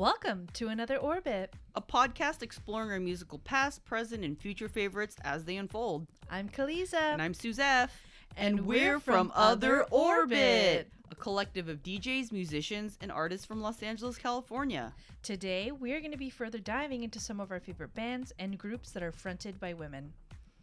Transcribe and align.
Welcome 0.00 0.46
to 0.54 0.68
another 0.68 0.96
Orbit. 0.96 1.52
a 1.74 1.82
podcast 1.82 2.42
exploring 2.42 2.90
our 2.90 2.98
musical 2.98 3.38
past, 3.38 3.84
present, 3.84 4.24
and 4.24 4.38
future 4.38 4.66
favorites 4.66 5.16
as 5.24 5.44
they 5.44 5.58
unfold. 5.58 6.06
I'm 6.30 6.48
Kaliza. 6.48 6.94
And 6.94 7.20
I'm 7.20 7.34
Suzette. 7.34 7.90
And 8.34 8.64
we're 8.64 8.98
from 8.98 9.30
Other 9.34 9.84
Orbit. 9.90 10.90
a 11.10 11.14
collective 11.16 11.68
of 11.68 11.82
DJs, 11.82 12.32
musicians, 12.32 12.96
and 13.02 13.12
artists 13.12 13.44
from 13.44 13.60
Los 13.60 13.82
Angeles, 13.82 14.16
California. 14.16 14.94
Today, 15.22 15.70
we're 15.70 16.00
going 16.00 16.12
to 16.12 16.16
be 16.16 16.30
further 16.30 16.60
diving 16.60 17.02
into 17.02 17.20
some 17.20 17.38
of 17.38 17.50
our 17.50 17.60
favorite 17.60 17.94
bands 17.94 18.32
and 18.38 18.56
groups 18.56 18.92
that 18.92 19.02
are 19.02 19.12
fronted 19.12 19.60
by 19.60 19.74
women. 19.74 20.14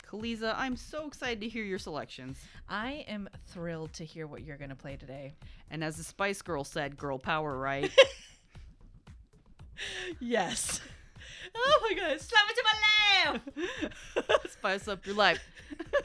Kaliza, 0.04 0.56
I'm 0.58 0.76
so 0.76 1.06
excited 1.06 1.42
to 1.42 1.48
hear 1.48 1.64
your 1.64 1.78
selections. 1.78 2.40
I 2.68 3.06
am 3.08 3.30
thrilled 3.46 3.94
to 3.94 4.04
hear 4.04 4.26
what 4.26 4.42
you're 4.42 4.58
going 4.58 4.72
to 4.72 4.76
play 4.76 4.96
today. 4.96 5.36
And 5.70 5.84
as 5.84 5.98
the 5.98 6.04
Spice 6.04 6.42
Girl 6.42 6.64
said, 6.64 6.97
girl 6.97 7.19
power, 7.19 7.56
right? 7.56 7.92
Yes. 10.20 10.82
Oh 11.56 11.80
my 11.90 11.96
god, 11.98 12.20
slap 12.22 12.44
it 12.50 12.56
to 12.56 12.64
my 12.64 14.22
lap! 14.22 14.42
Spice 14.52 14.88
up 14.88 15.06
your 15.06 15.16
life. 15.16 15.40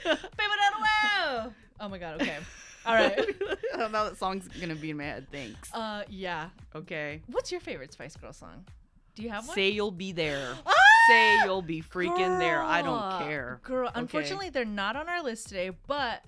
People 0.05 0.17
don't 0.39 0.81
know! 0.83 1.53
Oh 1.81 1.89
my 1.89 1.99
god, 1.99 2.21
okay. 2.23 2.39
All 2.87 2.95
right. 2.95 3.29
now 3.77 3.89
that 3.89 4.17
song's 4.19 4.49
gonna 4.61 4.75
be 4.75 4.91
in 4.91 4.97
my 4.97 5.05
head. 5.05 5.27
Thanks. 5.31 5.73
Uh, 5.73 6.03
yeah. 6.09 6.49
Okay. 6.75 7.23
What's 7.29 7.51
your 7.53 7.61
favorite 7.61 7.93
Spice 7.93 8.17
Girl 8.17 8.33
song? 8.33 8.65
Do 9.15 9.23
you 9.23 9.31
have 9.31 9.47
one? 9.47 9.55
Say 9.55 9.71
you'll 9.71 9.91
be 9.91 10.13
there. 10.13 10.55
Ah! 10.67 10.73
Say 11.09 11.45
you'll 11.45 11.63
be 11.63 11.83
freaking 11.83 12.39
there. 12.39 12.63
I 12.63 12.81
don't 12.83 13.19
care. 13.27 13.61
Girl, 13.65 13.89
Okay. 13.89 14.01
unfortunately, 14.01 14.51
they're 14.51 14.65
not 14.65 14.97
on 14.97 15.09
our 15.09 15.23
list 15.23 15.49
today, 15.49 15.71
but 15.87 16.23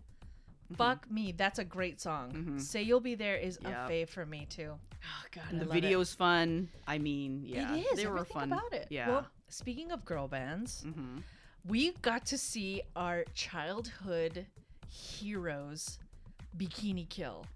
Mhm. 0.72 0.76
fuck 0.76 1.10
me, 1.10 1.32
that's 1.32 1.58
a 1.58 1.64
great 1.64 2.00
song. 2.00 2.32
Mhm. 2.32 2.60
Say 2.60 2.82
You'll 2.82 3.00
Be 3.00 3.14
There 3.14 3.36
is 3.36 3.58
Yeah. 3.62 3.86
a 3.86 3.88
fave 3.88 4.08
for 4.08 4.26
me, 4.26 4.46
too. 4.50 4.78
Oh, 5.04 5.26
God. 5.32 5.44
And 5.50 5.56
I 5.56 5.64
the 5.64 5.68
love 5.68 5.76
it. 5.76 5.80
video's 5.82 6.14
fun. 6.14 6.68
I 6.86 6.98
mean, 6.98 7.42
yeah, 7.44 7.74
it 7.74 7.86
is. 7.92 7.96
they 7.98 8.06
were 8.06 8.18
everything 8.20 8.34
fun. 8.40 8.52
about 8.52 8.72
it. 8.72 8.86
Yeah. 8.90 9.08
Well, 9.08 9.26
speaking 9.48 9.92
of 9.92 10.04
girl 10.04 10.28
bands, 10.28 10.82
hmm 10.82 11.18
we 11.66 11.92
got 12.02 12.26
to 12.26 12.36
see 12.36 12.82
our 12.94 13.24
childhood 13.34 14.44
heroes 14.88 15.98
bikini 16.58 17.08
kill. 17.08 17.46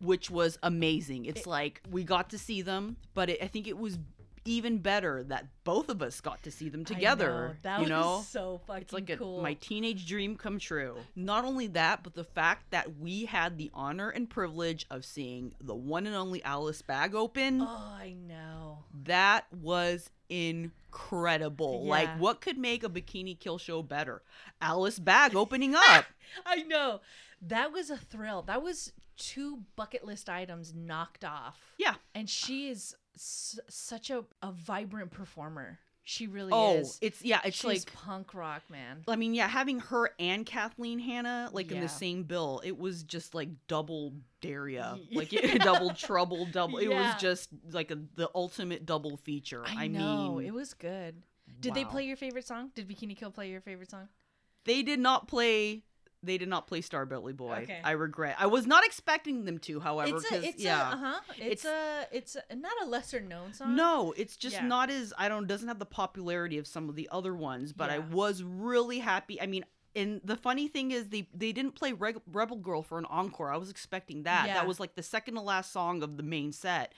Which 0.00 0.30
was 0.30 0.58
amazing. 0.62 1.26
It's 1.26 1.42
It- 1.42 1.46
like 1.46 1.80
we 1.90 2.04
got 2.04 2.30
to 2.30 2.38
see 2.38 2.62
them, 2.62 2.96
but 3.14 3.30
it, 3.30 3.42
I 3.42 3.46
think 3.46 3.66
it 3.66 3.78
was 3.78 3.98
even 4.44 4.78
better 4.78 5.22
that 5.24 5.46
both 5.64 5.88
of 5.88 6.02
us 6.02 6.20
got 6.20 6.42
to 6.42 6.50
see 6.50 6.68
them 6.68 6.84
together. 6.84 7.28
know, 7.30 7.54
That 7.62 7.76
you 7.78 7.82
was 7.82 7.88
know, 7.90 8.22
so 8.28 8.60
fucking 8.66 8.82
it's 8.82 8.92
like 8.92 9.10
a, 9.10 9.16
cool. 9.16 9.40
my 9.42 9.54
teenage 9.54 10.06
dream 10.06 10.36
come 10.36 10.58
true. 10.58 10.96
Not 11.16 11.44
only 11.44 11.66
that, 11.68 12.02
but 12.02 12.14
the 12.14 12.24
fact 12.24 12.70
that 12.70 12.98
we 12.98 13.24
had 13.24 13.56
the 13.58 13.70
honor 13.74 14.10
and 14.10 14.28
privilege 14.28 14.86
of 14.90 15.04
seeing 15.04 15.54
the 15.60 15.74
one 15.74 16.06
and 16.06 16.14
only 16.14 16.42
Alice 16.44 16.82
Bag 16.82 17.14
open. 17.14 17.60
oh, 17.62 17.66
I 17.66 18.14
know. 18.26 18.78
That 19.04 19.46
was 19.52 20.10
incredible. 20.28 21.84
Like, 21.86 22.18
what 22.18 22.40
could 22.40 22.58
make 22.58 22.84
a 22.84 22.88
bikini 22.88 23.38
kill 23.38 23.58
show 23.58 23.82
better? 23.82 24.22
Alice 24.60 24.98
Bag 24.98 25.34
opening 25.36 25.74
up. 25.74 26.04
I 26.46 26.62
know. 26.62 27.00
That 27.42 27.72
was 27.72 27.90
a 27.90 27.96
thrill. 27.96 28.42
That 28.42 28.62
was 28.62 28.92
two 29.16 29.60
bucket 29.76 30.04
list 30.04 30.28
items 30.28 30.74
knocked 30.74 31.24
off. 31.24 31.58
Yeah. 31.78 31.94
And 32.14 32.28
she 32.28 32.68
is 32.68 32.96
s- 33.14 33.58
such 33.68 34.10
a, 34.10 34.24
a 34.42 34.52
vibrant 34.52 35.10
performer. 35.10 35.78
She 36.06 36.26
really 36.26 36.52
oh, 36.52 36.76
is. 36.76 36.98
it's 37.00 37.24
yeah, 37.24 37.40
it's 37.44 37.56
She's 37.56 37.64
like 37.64 37.92
punk 37.94 38.34
rock, 38.34 38.62
man. 38.68 39.04
I 39.08 39.16
mean, 39.16 39.32
yeah, 39.32 39.48
having 39.48 39.80
her 39.80 40.10
and 40.18 40.44
Kathleen 40.44 40.98
Hanna 40.98 41.48
like 41.50 41.72
in 41.72 41.80
the 41.80 41.88
same 41.88 42.24
bill, 42.24 42.60
it 42.62 42.78
was 42.78 43.02
just 43.04 43.34
like 43.34 43.48
double 43.68 44.12
daria, 44.42 44.98
like 45.12 45.32
it, 45.32 45.58
double 45.62 45.94
trouble, 45.94 46.44
double. 46.44 46.76
It 46.76 46.88
was 46.88 47.14
just 47.18 47.48
like 47.72 47.90
a, 47.90 47.98
the 48.16 48.30
ultimate 48.34 48.84
double 48.84 49.16
feature. 49.16 49.64
I, 49.66 49.84
I, 49.84 49.86
know. 49.86 50.34
mean, 50.36 50.46
it 50.46 50.52
was 50.52 50.74
good. 50.74 51.22
Did 51.60 51.72
they 51.72 51.86
play 51.86 52.04
your 52.04 52.18
favorite 52.18 52.46
song? 52.46 52.70
Did 52.74 52.86
Bikini 52.86 53.16
Kill 53.16 53.30
play 53.30 53.48
your 53.48 53.62
favorite 53.62 53.90
song? 53.90 54.08
They 54.64 54.82
did 54.82 55.00
not 55.00 55.26
play. 55.26 55.84
They 56.24 56.38
did 56.38 56.48
not 56.48 56.66
play 56.66 56.80
Star 56.80 57.06
Belly 57.06 57.32
Boy. 57.32 57.60
Okay. 57.64 57.80
I 57.84 57.92
regret. 57.92 58.36
I 58.38 58.46
was 58.46 58.66
not 58.66 58.84
expecting 58.84 59.44
them 59.44 59.58
to, 59.60 59.80
however, 59.80 60.16
it's 60.16 60.32
a, 60.32 60.44
it's 60.44 60.62
yeah. 60.62 60.90
a, 60.90 60.92
uh-huh. 60.94 61.20
It's, 61.38 61.64
It's- 61.64 61.64
a, 61.64 62.16
it's 62.16 62.36
a, 62.50 62.54
not 62.56 62.72
a 62.82 62.86
lesser 62.86 63.20
known 63.20 63.52
song. 63.52 63.76
No, 63.76 64.14
it's 64.16 64.36
just 64.36 64.56
Yeah. 64.56 64.66
not 64.66 64.90
as 64.90 65.12
I 65.18 65.28
don't 65.28 65.46
doesn't 65.46 65.68
have 65.68 65.78
the 65.78 65.86
popularity 65.86 66.58
of 66.58 66.66
some 66.66 66.88
of 66.88 66.94
the 66.96 67.08
other 67.12 67.34
ones, 67.34 67.72
but 67.72 67.90
I 67.90 67.98
was 67.98 68.42
really 68.42 68.98
happy. 68.98 69.40
I 69.40 69.46
mean, 69.46 69.64
and 69.96 70.20
the 70.24 70.36
funny 70.36 70.68
thing 70.68 70.90
is 70.90 71.08
they 71.08 71.28
they 71.34 71.52
didn't 71.52 71.72
play 71.72 71.92
Reg- 71.92 72.20
Rebel 72.32 72.56
Girl 72.56 72.82
for 72.82 72.98
an 72.98 73.04
encore. 73.06 73.50
I 73.50 73.56
was 73.56 73.70
expecting 73.70 74.24
that. 74.24 74.46
Yeah. 74.46 74.54
That 74.54 74.66
was 74.66 74.80
like 74.80 74.94
the 74.94 75.02
second 75.02 75.34
to 75.34 75.40
last 75.40 75.72
song 75.72 76.02
of 76.02 76.16
the 76.16 76.22
main 76.22 76.52
set. 76.52 76.92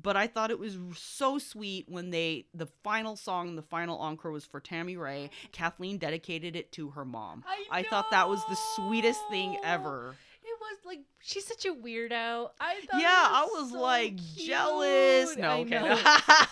But 0.00 0.16
I 0.16 0.26
thought 0.26 0.50
it 0.50 0.58
was 0.58 0.78
so 0.96 1.38
sweet 1.38 1.86
when 1.88 2.10
they 2.10 2.46
the 2.54 2.66
final 2.84 3.16
song, 3.16 3.56
the 3.56 3.62
final 3.62 3.98
encore 3.98 4.30
was 4.30 4.44
for 4.44 4.60
Tammy 4.60 4.96
Rae. 4.96 5.30
Kathleen 5.52 5.98
dedicated 5.98 6.54
it 6.54 6.70
to 6.72 6.90
her 6.90 7.04
mom. 7.04 7.44
I, 7.46 7.80
I 7.80 7.82
thought 7.82 8.10
that 8.10 8.28
was 8.28 8.44
the 8.48 8.56
sweetest 8.76 9.20
thing 9.30 9.58
ever. 9.64 10.14
Was 10.70 10.78
like 10.84 11.00
she's 11.20 11.46
such 11.46 11.64
a 11.64 11.72
weirdo. 11.72 12.50
I 12.60 12.80
thought 12.90 13.00
Yeah, 13.00 13.06
I 13.08 13.48
was 13.52 13.70
so 13.70 13.80
like 13.80 14.16
cute. 14.34 14.48
jealous. 14.48 15.36
No, 15.36 15.48
I 15.48 15.60
okay. 15.60 15.76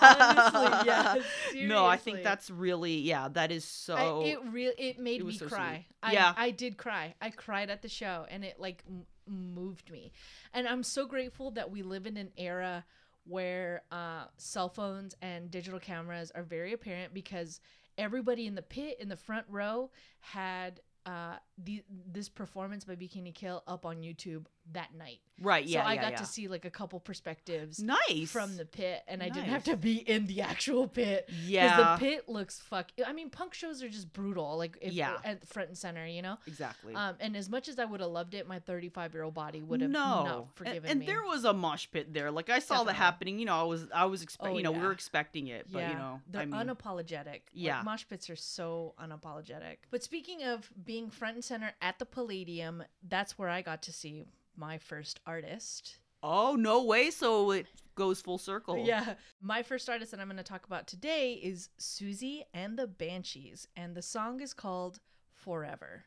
Honestly, 0.01 0.87
yeah. 0.87 1.67
No, 1.67 1.87
I 1.87 1.97
think 1.97 2.23
that's 2.23 2.51
really 2.51 2.95
yeah, 2.99 3.29
that 3.33 3.51
is 3.53 3.65
so 3.65 3.95
I, 4.23 4.25
it 4.27 4.39
really 4.51 4.75
it 4.79 4.99
made 4.99 5.21
it 5.21 5.27
me 5.27 5.37
so 5.37 5.47
cry. 5.47 5.75
sweet. 5.87 5.87
I, 6.03 6.13
Yeah. 6.13 6.35
I 6.37 6.51
did 6.51 6.77
cry. 6.77 7.15
I 7.21 7.31
cried 7.31 7.71
at 7.71 7.83
the 7.83 7.89
show, 7.89 8.27
and 8.31 8.45
it 8.45 8.59
like 8.61 8.85
m- 8.89 9.07
moved 9.27 9.91
me. 9.91 10.13
And 10.53 10.69
I'm 10.69 10.83
so 10.83 11.07
grateful 11.07 11.51
that 11.53 11.71
we 11.71 11.83
live 11.83 12.07
in 12.07 12.17
an 12.17 12.31
era 12.37 12.85
where 13.27 13.83
uh, 13.91 14.25
cell 14.37 14.69
phones 14.69 15.15
and 15.23 15.51
digital 15.51 15.81
cameras 15.81 16.31
are 16.35 16.43
very 16.43 16.73
apparent 16.73 17.15
because 17.15 17.61
everybody 17.97 18.47
in 18.47 18.55
the 18.55 18.63
pit 18.63 18.99
in 19.01 19.09
the 19.09 19.17
front 19.17 19.47
row 19.49 19.91
had 20.21 20.81
uh, 21.07 21.37
the, 21.63 21.83
this 22.11 22.29
performance 22.29 22.85
by 22.85 22.95
Bikini 22.97 23.35
Kill 23.35 23.63
up 23.67 23.85
on 23.85 23.97
YouTube 24.03 24.47
that 24.73 24.95
night. 24.97 25.19
right, 25.43 25.67
yeah. 25.67 25.83
so 25.83 25.87
I 25.89 25.93
yeah, 25.95 26.01
got 26.03 26.11
yeah. 26.13 26.17
to 26.19 26.25
see 26.27 26.49
like 26.49 26.65
a 26.65 26.71
couple 26.71 26.99
perspectives 26.99 27.81
nice 27.83 28.31
from 28.31 28.57
the 28.57 28.65
pit, 28.65 29.03
and 29.07 29.23
I 29.23 29.29
didn't 29.29 29.51
have 29.51 29.65
to 29.65 29.77
be 29.77 29.97
in 29.97 30.27
the 30.27 30.41
actual 30.41 30.89
pit. 30.89 31.29
Yeah. 31.45 31.77
Because 31.77 32.01
the 32.01 32.07
pit 32.07 32.29
looks 32.31 32.61
fuck. 32.61 32.91
I 33.07 33.13
mean, 33.13 33.29
punk 33.29 33.53
shows 33.53 33.83
are 33.83 33.89
just 33.91 34.11
brutal. 34.15 34.57
Like, 34.57 34.79
if 34.81 34.95
Yeah. 34.95 35.19
at 35.23 35.47
front 35.47 35.69
and 35.69 35.77
center, 35.77 36.07
you 36.07 36.23
know. 36.23 36.39
exactly. 36.47 36.95
Um, 36.95 37.17
and 37.21 37.37
as 37.37 37.51
much 37.51 37.69
as 37.69 37.79
I 37.79 37.85
would 37.85 38.01
have 38.01 38.11
loved 38.11 38.33
it, 38.33 38.49
my 38.49 38.59
35 38.59 39.13
year 39.13 39.23
old 39.25 39.35
body 39.35 39.61
would 39.63 39.83
have 39.83 39.91
no. 39.91 40.01
not 40.01 40.37
And- 40.39 40.47
forgiven 40.55 40.91
and, 40.91 41.01
me. 41.01 41.07
there 41.07 41.23
was 41.25 41.45
a 41.45 41.53
mosh 41.53 41.89
pit 41.93 42.15
there. 42.15 42.31
Like 42.31 42.49
I 42.49 42.59
saw 42.61 42.77
Definitely. 42.77 42.93
that 42.93 42.97
happening, 42.97 43.39
you 43.39 43.45
know, 43.45 43.61
I 43.61 43.65
was 43.65 43.87
I 43.95 44.07
was 44.07 44.23
expecting 44.23 44.55
Oh, 44.55 44.57
you 44.59 44.65
know, 44.65 44.73
we 44.73 44.79
yeah. 44.79 44.85
were 44.85 44.93
expecting 44.93 45.49
it, 45.49 45.67
but 45.71 45.89
you 45.91 45.95
know, 45.95 46.21
they're 46.31 46.41
I 46.43 46.47
mean 46.47 46.67
unapologetic. 46.69 47.41
Yeah. 47.53 47.77
like, 47.77 47.85
mosh 47.85 48.05
pits 48.09 48.31
are 48.31 48.37
so 48.37 48.95
unapologetic. 48.99 49.77
But 49.91 50.03
speaking 50.03 50.43
of 50.45 50.71
being 50.83 50.94
front 51.11 51.35
and 51.35 51.45
center 51.45 51.73
at 51.83 51.99
the 51.99 52.07
Palladium, 52.07 52.85
that's 53.09 53.39
where 53.39 53.49
I 53.49 53.63
got 53.63 53.83
to 53.83 53.93
see 53.93 54.25
my 54.57 54.79
first 54.79 55.21
artist. 55.27 55.99
Oh, 56.23 56.57
no 56.59 56.85
way. 56.85 57.11
So 57.11 57.51
it 57.51 57.67
goes 57.95 58.21
full 58.21 58.39
circle. 58.39 58.85
Yeah. 58.85 59.15
My 59.43 59.63
first 59.63 59.89
artist 59.91 60.11
that 60.13 60.21
I'm 60.21 60.29
going 60.29 60.37
to 60.39 60.43
talk 60.43 60.67
about 60.67 60.87
today 60.87 61.35
is 61.35 61.69
Siouxsie 61.79 62.43
and 62.55 62.79
the 62.79 62.87
Banshees, 62.87 63.69
and 63.77 63.95
the 63.95 64.03
song 64.03 64.41
is 64.41 64.55
called 64.55 65.01
Forever. 65.35 66.05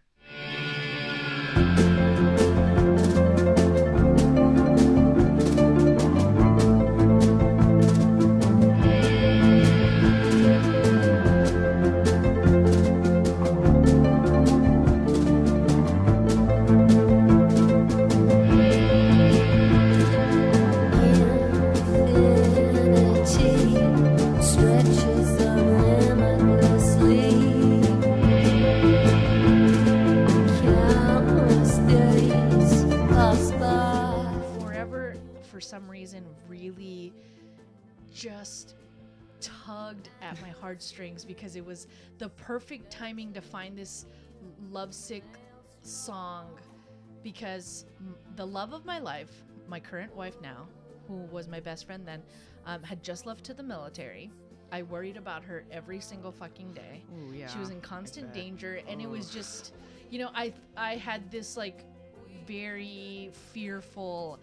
Because 41.37 41.55
it 41.55 41.66
was 41.66 41.87
the 42.17 42.29
perfect 42.29 42.91
timing 42.91 43.31
to 43.34 43.41
find 43.41 43.78
this 43.78 44.05
lovesick 44.72 45.23
song 45.81 46.47
because 47.23 47.85
the 48.35 48.45
love 48.45 48.73
of 48.73 48.85
my 48.85 48.99
life, 48.99 49.31
my 49.67 49.79
current 49.79 50.13
wife 50.16 50.35
now, 50.41 50.67
who 51.07 51.16
was 51.31 51.47
my 51.47 51.59
best 51.59 51.85
friend 51.85 52.05
then, 52.05 52.22
um, 52.66 52.84
had 52.84 53.01
just 53.03 53.25
left 53.25 53.43
to 53.45 53.53
the 53.53 53.63
military. 53.63 54.29
I 54.72 54.81
worried 54.84 55.16
about 55.16 55.43
her 55.45 55.63
every 55.72 56.01
single 56.01 56.31
fucking 56.31 56.73
day. 56.73 57.03
Ooh, 57.16 57.34
yeah. 57.34 57.47
She 57.47 57.59
was 57.59 57.69
in 57.69 57.79
constant 57.79 58.34
danger, 58.34 58.81
and 58.87 59.01
it 59.01 59.09
was 59.09 59.29
just, 59.29 59.73
you 60.09 60.19
know, 60.19 60.29
I 60.35 60.53
I 60.75 60.95
had 60.97 61.31
this 61.31 61.55
like 61.55 61.85
very 62.45 63.29
fearful 63.53 64.39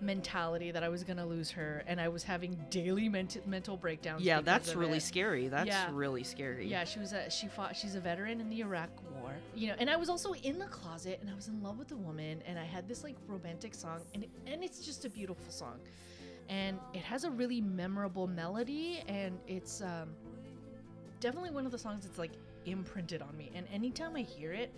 mentality 0.00 0.70
that 0.70 0.82
I 0.82 0.88
was 0.88 1.04
gonna 1.04 1.26
lose 1.26 1.50
her, 1.52 1.82
and 1.86 2.00
I 2.00 2.08
was 2.08 2.22
having 2.22 2.56
daily 2.70 3.08
ment- 3.08 3.46
mental 3.46 3.76
breakdowns. 3.76 4.22
Yeah, 4.22 4.40
that's 4.40 4.74
really 4.74 4.98
it. 4.98 5.02
scary. 5.02 5.48
That's 5.48 5.66
Yeah. 5.68 5.90
really 5.92 6.22
scary. 6.24 6.66
Yeah, 6.68 6.84
she 6.84 6.98
was 6.98 7.12
a 7.12 7.30
she 7.30 7.48
fought. 7.48 7.76
She's 7.76 7.94
a 7.94 8.00
veteran 8.00 8.40
in 8.40 8.48
the 8.48 8.60
Iraq 8.60 8.90
War, 9.20 9.32
you 9.54 9.68
know. 9.68 9.74
And 9.78 9.88
I 9.90 9.96
was 9.96 10.08
also 10.08 10.32
in 10.34 10.58
the 10.58 10.66
closet, 10.66 11.18
and 11.20 11.30
I 11.30 11.34
was 11.34 11.48
in 11.48 11.62
love 11.62 11.78
with 11.78 11.92
a 11.92 11.96
woman, 11.96 12.42
and 12.46 12.58
I 12.58 12.64
had 12.64 12.86
this 12.88 13.02
like 13.04 13.16
romantic 13.26 13.74
song, 13.74 14.00
and 14.14 14.24
it, 14.24 14.30
and 14.46 14.62
it's 14.62 14.84
just 14.84 15.04
a 15.04 15.08
beautiful 15.10 15.50
song, 15.50 15.78
and 16.48 16.78
it 16.94 17.00
has 17.02 17.24
a 17.24 17.30
really 17.30 17.60
memorable 17.60 18.26
melody, 18.26 19.02
and 19.08 19.38
it's 19.48 19.80
um, 19.80 20.10
definitely 21.20 21.50
one 21.50 21.66
of 21.66 21.72
the 21.72 21.78
songs 21.78 22.04
that's 22.04 22.18
like 22.18 22.32
imprinted 22.66 23.22
on 23.22 23.36
me. 23.36 23.50
And 23.54 23.66
anytime 23.72 24.16
I 24.16 24.22
hear 24.22 24.52
it, 24.52 24.72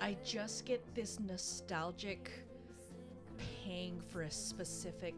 I 0.00 0.16
just 0.24 0.64
get 0.64 0.82
this 0.94 1.20
nostalgic 1.20 2.30
pang 3.64 4.00
for 4.10 4.22
a 4.22 4.30
specific 4.30 5.14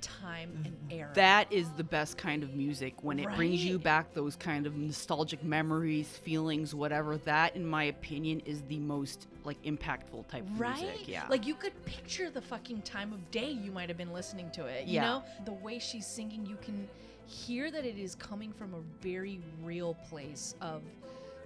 time 0.00 0.50
and 0.64 0.76
era. 0.90 1.10
That 1.14 1.50
is 1.50 1.70
the 1.70 1.84
best 1.84 2.18
kind 2.18 2.42
of 2.42 2.54
music 2.54 3.02
when 3.02 3.18
it 3.18 3.26
brings 3.36 3.64
you 3.64 3.78
back 3.78 4.12
those 4.12 4.36
kind 4.36 4.66
of 4.66 4.76
nostalgic 4.76 5.42
memories, 5.42 6.08
feelings, 6.08 6.74
whatever. 6.74 7.16
That, 7.18 7.56
in 7.56 7.66
my 7.66 7.84
opinion, 7.84 8.40
is 8.44 8.62
the 8.68 8.78
most 8.78 9.26
like 9.44 9.60
impactful 9.62 10.28
type 10.28 10.42
of 10.42 10.60
right? 10.60 10.78
music. 10.80 11.08
Yeah. 11.08 11.24
Like 11.30 11.46
you 11.46 11.54
could 11.54 11.72
picture 11.86 12.28
the 12.30 12.42
fucking 12.42 12.82
time 12.82 13.12
of 13.12 13.30
day 13.30 13.50
you 13.50 13.70
might 13.70 13.88
have 13.88 13.98
been 13.98 14.12
listening 14.12 14.50
to 14.52 14.66
it. 14.66 14.86
You 14.86 14.94
Yeah. 14.94 15.00
know? 15.02 15.24
The 15.46 15.52
way 15.52 15.78
she's 15.78 16.06
singing, 16.06 16.44
you 16.46 16.56
can 16.60 16.88
hear 17.26 17.70
that 17.70 17.86
it 17.86 17.96
is 17.98 18.14
coming 18.14 18.52
from 18.52 18.74
a 18.74 18.80
very 19.00 19.40
real 19.62 19.94
place 20.10 20.54
of 20.60 20.82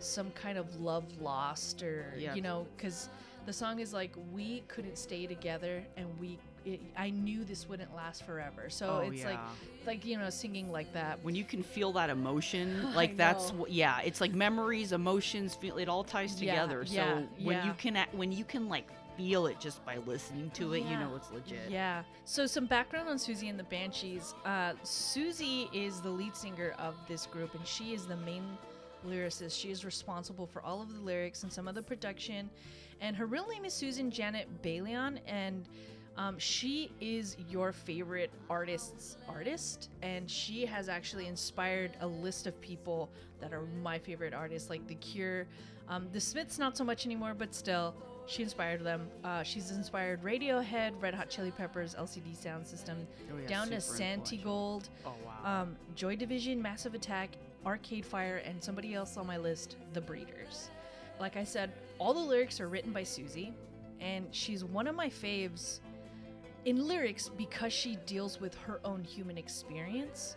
some 0.01 0.31
kind 0.33 0.59
of 0.59 0.81
love 0.81 1.05
lost 1.21 1.83
or, 1.83 2.13
Yeah. 2.17 2.35
you 2.35 2.43
know, 2.43 2.67
because 2.77 3.09
the 3.49 3.53
song 3.55 3.81
is 3.81 3.95
like, 3.95 4.13
we 4.35 4.63
couldn't 4.69 4.99
stay 4.99 5.27
together 5.27 5.83
and 5.97 6.07
we. 6.21 6.39
It, 6.67 6.81
I 6.99 7.09
knew 7.09 7.45
this 7.45 7.67
wouldn't 7.67 7.95
last 7.97 8.27
forever, 8.27 8.69
so 8.69 9.01
Oh, 9.03 9.11
it's 9.11 9.25
like, 9.25 9.39
yeah. 9.39 9.87
like 9.87 10.05
you 10.05 10.19
know, 10.19 10.29
singing 10.29 10.71
like 10.71 10.93
that. 10.93 11.19
when 11.23 11.35
you 11.35 11.45
can 11.45 11.63
feel 11.63 11.93
that 11.93 12.11
emotion, 12.11 12.93
like 12.95 13.17
that's 13.17 13.53
what, 13.55 13.71
yeah, 13.71 14.01
it's 14.05 14.21
like 14.21 14.35
memories, 14.35 14.93
emotions, 14.93 15.55
feel 15.55 15.79
it 15.79 15.89
all 15.89 16.05
ties 16.05 16.35
together. 16.35 16.85
yeah, 16.87 17.21
so 17.21 17.29
when 17.43 17.57
yeah. 17.57 17.67
you 17.67 17.73
can 17.79 17.97
when 18.13 18.31
you 18.33 18.45
can 18.45 18.69
like 18.69 18.87
feel 19.17 19.47
it 19.47 19.59
just 19.59 19.83
by 19.87 19.97
listening 20.07 20.51
to 20.51 20.75
it, 20.75 20.81
you 20.81 20.97
know 20.99 21.13
it's 21.17 21.31
legit. 21.33 21.71
Yeah. 21.71 22.03
So 22.27 22.47
some 22.47 22.67
background 22.67 23.09
on 23.09 23.17
Siouxsie 23.17 23.49
and 23.49 23.59
the 23.59 23.65
Banshees. 23.65 24.35
Uh, 24.45 24.75
Siouxsie 24.85 25.69
is 25.73 26.03
the 26.03 26.11
lead 26.11 26.37
singer 26.37 26.75
of 26.79 26.97
this 27.09 27.25
group, 27.25 27.55
and 27.55 27.67
she 27.67 27.95
is 27.95 28.05
the 28.05 28.17
main 28.17 28.45
lyricist. 29.07 29.59
She 29.61 29.71
is 29.71 29.85
responsible 29.85 30.47
for 30.47 30.63
all 30.63 30.81
of 30.83 30.93
the 30.95 31.01
lyrics 31.01 31.43
and 31.43 31.53
some 31.53 31.69
of 31.69 31.75
the 31.75 31.83
production. 31.83 32.51
And 33.01 33.15
her 33.17 33.27
real 33.27 33.47
name 33.49 33.65
is 33.65 33.73
Susan 33.75 34.11
Janet 34.11 34.49
Ballion, 34.63 35.19
and 35.27 35.69
um, 36.17 36.37
she 36.39 36.91
is 37.01 37.37
your 37.49 37.73
favorite 37.73 38.31
artist's 38.51 39.17
artist, 39.29 39.91
and 40.03 40.29
she 40.29 40.67
has 40.67 40.89
actually 40.89 41.27
inspired 41.29 41.93
a 42.01 42.07
list 42.07 42.49
of 42.49 42.61
people 42.61 43.09
that 43.41 43.53
are 43.53 43.63
my 43.83 43.99
favorite 44.01 44.35
artists, 44.35 44.69
like 44.69 44.85
The 44.89 44.97
Cure. 44.97 45.47
Um, 45.89 46.09
the 46.13 46.21
Smiths, 46.21 46.59
not 46.59 46.77
so 46.77 46.83
much 46.85 47.07
anymore, 47.07 47.35
but 47.39 47.55
still, 47.55 47.95
she 48.27 48.43
inspired 48.43 48.83
them. 48.85 49.09
Uh, 49.25 49.43
she's 49.45 49.71
inspired 49.71 50.23
Radiohead, 50.23 51.01
Red 51.01 51.15
Hot 51.15 51.31
Chili 51.31 51.53
Peppers, 51.53 51.95
LCD 51.95 52.37
Soundsystem, 52.37 53.07
Oh, 53.33 53.39
yeah, 53.41 53.47
down 53.47 53.69
to 53.69 53.81
Santi. 53.81 54.39
Gold, 54.39 54.89
Oh 55.07 55.15
wow. 55.25 55.63
um, 55.63 55.77
Joy 55.95 56.17
Division, 56.17 56.61
Massive 56.61 56.95
Attack, 56.95 57.31
Arcade 57.67 58.07
Fire, 58.07 58.43
and 58.45 58.63
somebody 58.63 58.95
else 58.95 59.17
on 59.17 59.27
my 59.27 59.37
list, 59.37 59.77
The 59.93 60.01
Breeders. 60.01 60.71
Like 61.21 61.37
I 61.37 61.45
said, 61.45 61.73
all 61.99 62.15
the 62.15 62.21
lyrics 62.21 62.61
are 62.61 62.69
written 62.69 62.93
by 62.93 63.03
Siouxsie, 63.03 63.53
and 64.01 64.27
she's 64.31 64.65
one 64.65 64.87
of 64.87 64.95
my 64.95 65.09
faves 65.09 65.81
in 66.65 66.87
lyrics 66.87 67.31
because 67.37 67.73
she 67.73 67.97
deals 68.07 68.41
with 68.41 68.55
her 68.57 68.81
own 68.85 69.03
human 69.03 69.39
experience 69.39 70.37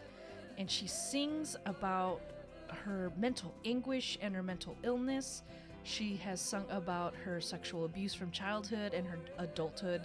and 0.57 0.69
she 0.69 0.87
sings 0.87 1.57
about 1.65 2.21
her 2.67 3.11
mental 3.17 3.53
anguish 3.65 4.17
and 4.21 4.35
her 4.35 4.43
mental 4.43 4.77
illness. 4.83 5.43
She 5.83 6.15
has 6.17 6.39
sung 6.39 6.65
about 6.69 7.15
her 7.15 7.41
sexual 7.41 7.85
abuse 7.85 8.13
from 8.13 8.31
childhood 8.31 8.93
and 8.93 9.05
her 9.07 9.19
adulthood 9.39 10.01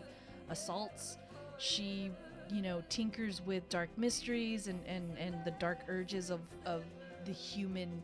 assaults. 0.48 1.18
She, 1.58 2.10
you 2.50 2.62
know, 2.62 2.82
tinkers 2.88 3.42
with 3.44 3.68
dark 3.68 3.90
mysteries 3.96 4.68
and, 4.68 4.80
and, 4.86 5.16
and 5.18 5.36
the 5.44 5.50
dark 5.52 5.80
urges 5.88 6.30
of, 6.30 6.40
of 6.64 6.82
the 7.26 7.32
human, 7.32 8.02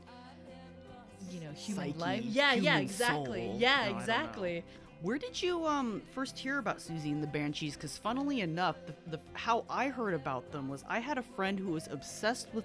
you 1.30 1.40
know, 1.40 1.50
human 1.52 1.86
Psyche, 1.92 1.98
life. 1.98 2.24
Yeah, 2.24 2.54
yeah, 2.54 2.78
exactly. 2.78 3.46
soul. 3.46 3.56
Yeah, 3.58 3.76
No, 3.76 3.82
I 3.82 3.84
don't 3.86 3.92
know. 3.94 3.98
exactly. 4.00 4.64
Where 5.02 5.18
did 5.18 5.40
you 5.42 5.66
um 5.66 6.02
first 6.14 6.38
hear 6.38 6.58
about 6.58 6.78
Siouxsie 6.78 7.10
and 7.12 7.22
the 7.22 7.26
Banshees? 7.26 7.74
Because 7.74 7.96
funnily 7.98 8.40
enough, 8.40 8.76
the, 8.86 9.16
the 9.16 9.20
how 9.32 9.64
I 9.68 9.88
heard 9.88 10.14
about 10.14 10.50
them 10.52 10.68
was 10.68 10.84
I 10.88 11.00
had 11.00 11.18
a 11.18 11.22
friend 11.22 11.58
who 11.58 11.72
was 11.72 11.88
obsessed 11.90 12.48
with 12.54 12.64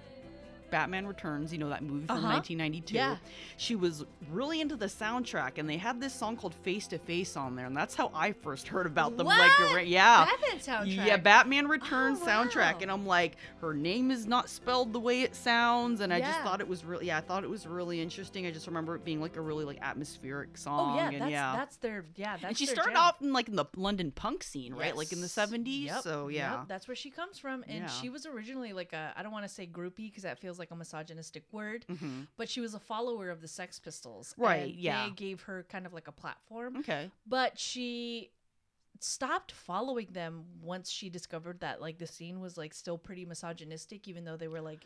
Batman 0.69 1.07
Returns. 1.07 1.51
You 1.51 1.59
know 1.59 1.69
that 1.69 1.83
movie 1.83 2.05
from 2.07 2.17
Uh-huh. 2.17 2.27
1992. 2.33 2.95
Yeah. 2.95 3.17
She 3.57 3.75
was 3.75 4.05
really 4.31 4.61
into 4.61 4.75
the 4.75 4.85
soundtrack, 4.87 5.57
and 5.57 5.69
they 5.69 5.77
had 5.77 5.99
this 6.01 6.13
song 6.13 6.37
called 6.37 6.53
"Face 6.55 6.87
to 6.87 6.97
Face" 6.99 7.35
on 7.37 7.55
there, 7.55 7.65
and 7.65 7.75
that's 7.75 7.95
how 7.95 8.11
I 8.13 8.31
first 8.33 8.67
heard 8.67 8.85
about 8.85 9.17
them. 9.17 9.27
Like, 9.27 9.37
What? 9.59 9.73
the- 9.75 9.85
yeah. 9.85 10.25
Batman 10.25 10.59
soundtrack. 10.59 11.05
Yeah, 11.05 11.17
Batman 11.17 11.67
Returns 11.67 12.19
Oh, 12.21 12.25
soundtrack, 12.27 12.73
wow. 12.75 12.79
and 12.81 12.91
I'm 12.91 13.05
like, 13.05 13.37
her 13.61 13.73
name 13.73 14.11
is 14.11 14.25
not 14.27 14.49
spelled 14.49 14.93
the 14.93 14.99
way 14.99 15.21
it 15.21 15.35
sounds, 15.35 16.01
and 16.01 16.13
I 16.13 16.19
just 16.19 16.39
thought 16.41 16.61
it 16.61 16.67
was 16.67 16.83
really, 16.85 17.07
yeah, 17.07 17.17
I 17.17 17.21
thought 17.21 17.43
it 17.43 17.49
was 17.49 17.65
really 17.67 18.01
interesting. 18.01 18.45
I 18.45 18.51
just 18.51 18.67
remember 18.67 18.95
it 18.95 19.03
being 19.05 19.21
like 19.21 19.35
a 19.37 19.41
really 19.41 19.65
like 19.65 19.79
atmospheric 19.81 20.57
song. 20.57 20.93
Oh 20.93 20.95
yeah, 20.97 21.09
and 21.09 21.21
that's 21.21 21.31
yeah. 21.31 21.55
that's 21.55 21.77
their 21.77 22.05
yeah. 22.15 22.33
That's 22.37 22.43
and 22.45 22.57
she 22.57 22.65
started 22.65 22.91
jam. 22.93 23.01
off 23.03 23.21
in 23.21 23.33
like 23.33 23.47
in 23.49 23.55
the 23.55 23.65
London 23.75 24.11
punk 24.11 24.43
scene, 24.43 24.73
right? 24.73 24.95
Like 24.95 25.11
in 25.11 25.21
the 25.21 25.27
70s. 25.27 25.85
Yep, 25.85 26.01
So 26.03 26.27
yep, 26.27 26.37
yeah. 26.37 26.63
that's 26.67 26.87
where 26.87 26.95
she 26.95 27.09
comes 27.09 27.37
from, 27.39 27.63
and 27.67 27.79
Yeah. 27.83 27.87
she 27.87 28.09
was 28.09 28.25
originally 28.25 28.73
like 28.73 28.93
a 28.93 29.13
I 29.15 29.23
don't 29.23 29.31
want 29.31 29.45
to 29.45 29.49
say 29.53 29.67
groupie 29.67 29.95
because 30.09 30.23
that 30.23 30.39
feels 30.39 30.56
like 30.59 30.71
a 30.71 30.75
misogynistic 30.75 31.43
word, 31.51 31.85
hmm 31.87 32.21
but 32.37 32.49
she 32.49 32.61
was 32.61 32.73
a 32.73 32.79
follower 32.79 33.29
of 33.29 33.41
the 33.41 33.47
Sex 33.47 33.79
Pistols. 33.79 34.35
Right, 34.37 34.61
and 34.73 34.75
yeah. 34.79 35.05
They 35.05 35.11
gave 35.11 35.41
her 35.43 35.65
kind 35.69 35.85
of 35.85 35.93
like 35.93 36.07
a 36.07 36.11
platform, 36.11 36.77
Okay. 36.77 37.09
but 37.27 37.57
she 37.59 38.31
stopped 38.99 39.51
following 39.51 40.07
them 40.11 40.43
once 40.63 40.89
she 40.89 41.09
discovered 41.09 41.59
that 41.59 41.79
like 41.81 41.97
the 41.99 42.07
scene 42.07 42.39
was 42.39 42.57
like 42.57 42.73
still 42.73 42.97
pretty 42.97 43.25
misogynistic, 43.25 44.07
even 44.07 44.25
though 44.25 44.37
they 44.37 44.47
were 44.47 44.61
like 44.61 44.85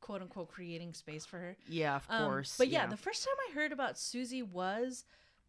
quote 0.00 0.22
unquote 0.22 0.48
creating 0.48 0.94
space 0.94 1.24
for 1.26 1.38
her. 1.38 1.56
Yeah, 1.66 1.96
of 1.96 2.08
Um, 2.08 2.16
course. 2.16 2.54
But 2.58 2.68
yeah, 2.68 2.86
the 2.86 2.96
first 2.96 3.24
time 3.24 3.34
I 3.50 3.54
heard 3.54 3.72
about 3.72 3.94
Siouxsie 3.94 4.42
was 4.46 5.04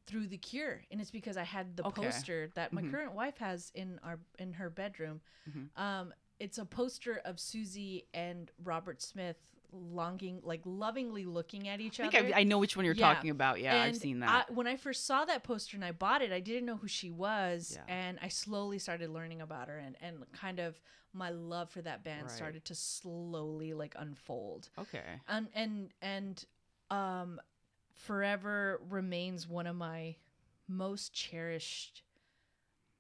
through 0.07 0.27
The 0.27 0.37
Cure, 0.37 0.81
and 0.91 0.99
it's 0.99 1.11
because 1.11 1.37
I 1.37 1.43
had 1.43 1.77
the 1.77 1.83
Okay. 1.83 2.01
poster 2.07 2.49
that 2.55 2.73
my 2.73 2.81
Mhm. 2.81 2.91
current 2.91 3.13
wife 3.13 3.37
has 3.37 3.71
in 3.75 3.99
our 4.03 4.19
in 4.37 4.53
her 4.53 4.69
bedroom. 4.69 5.21
Mhm. 5.49 5.69
Um, 5.75 6.13
it's 6.39 6.57
a 6.57 6.65
poster 6.65 7.21
of 7.25 7.37
Siouxsie 7.37 8.05
and 8.13 8.51
Robert 8.63 9.01
Smith 9.01 9.37
longing, 9.71 10.39
like 10.43 10.61
lovingly 10.65 11.25
looking 11.25 11.67
at 11.67 11.79
each 11.79 11.99
I 11.99 12.03
think 12.09 12.15
other. 12.15 12.33
I, 12.35 12.39
I 12.39 12.43
know 12.43 12.57
which 12.57 12.75
one 12.75 12.85
you're 12.85 12.95
Yeah. 12.95 13.13
talking 13.13 13.29
about. 13.29 13.61
Yeah, 13.61 13.77
I've 13.77 13.95
seen 13.95 14.19
that. 14.21 14.47
I, 14.49 14.53
when 14.53 14.65
I 14.67 14.75
first 14.77 15.05
saw 15.05 15.25
that 15.25 15.43
poster 15.43 15.77
and 15.77 15.85
I 15.85 15.91
bought 15.91 16.21
it, 16.21 16.31
I 16.31 16.39
didn't 16.39 16.65
know 16.65 16.77
who 16.77 16.87
she 16.87 17.11
was, 17.11 17.77
Yeah. 17.77 17.93
and 17.93 18.17
I 18.21 18.29
slowly 18.29 18.79
started 18.79 19.09
learning 19.11 19.41
about 19.41 19.67
her, 19.67 19.77
and 19.77 19.95
and 20.01 20.23
kind 20.33 20.59
of 20.59 20.79
my 21.13 21.29
love 21.29 21.69
for 21.69 21.81
that 21.81 22.03
band 22.03 22.23
Right. 22.23 22.31
started 22.31 22.65
to 22.65 22.75
slowly 22.75 23.73
like 23.73 23.95
unfold 23.97 24.69
okay. 24.77 25.21
and 25.27 25.47
and 25.55 25.91
and 26.03 26.45
um 26.91 27.39
forever 27.95 28.79
remains 28.89 29.47
one 29.47 29.67
of 29.67 29.75
my 29.75 30.15
most 30.67 31.13
cherished 31.13 32.03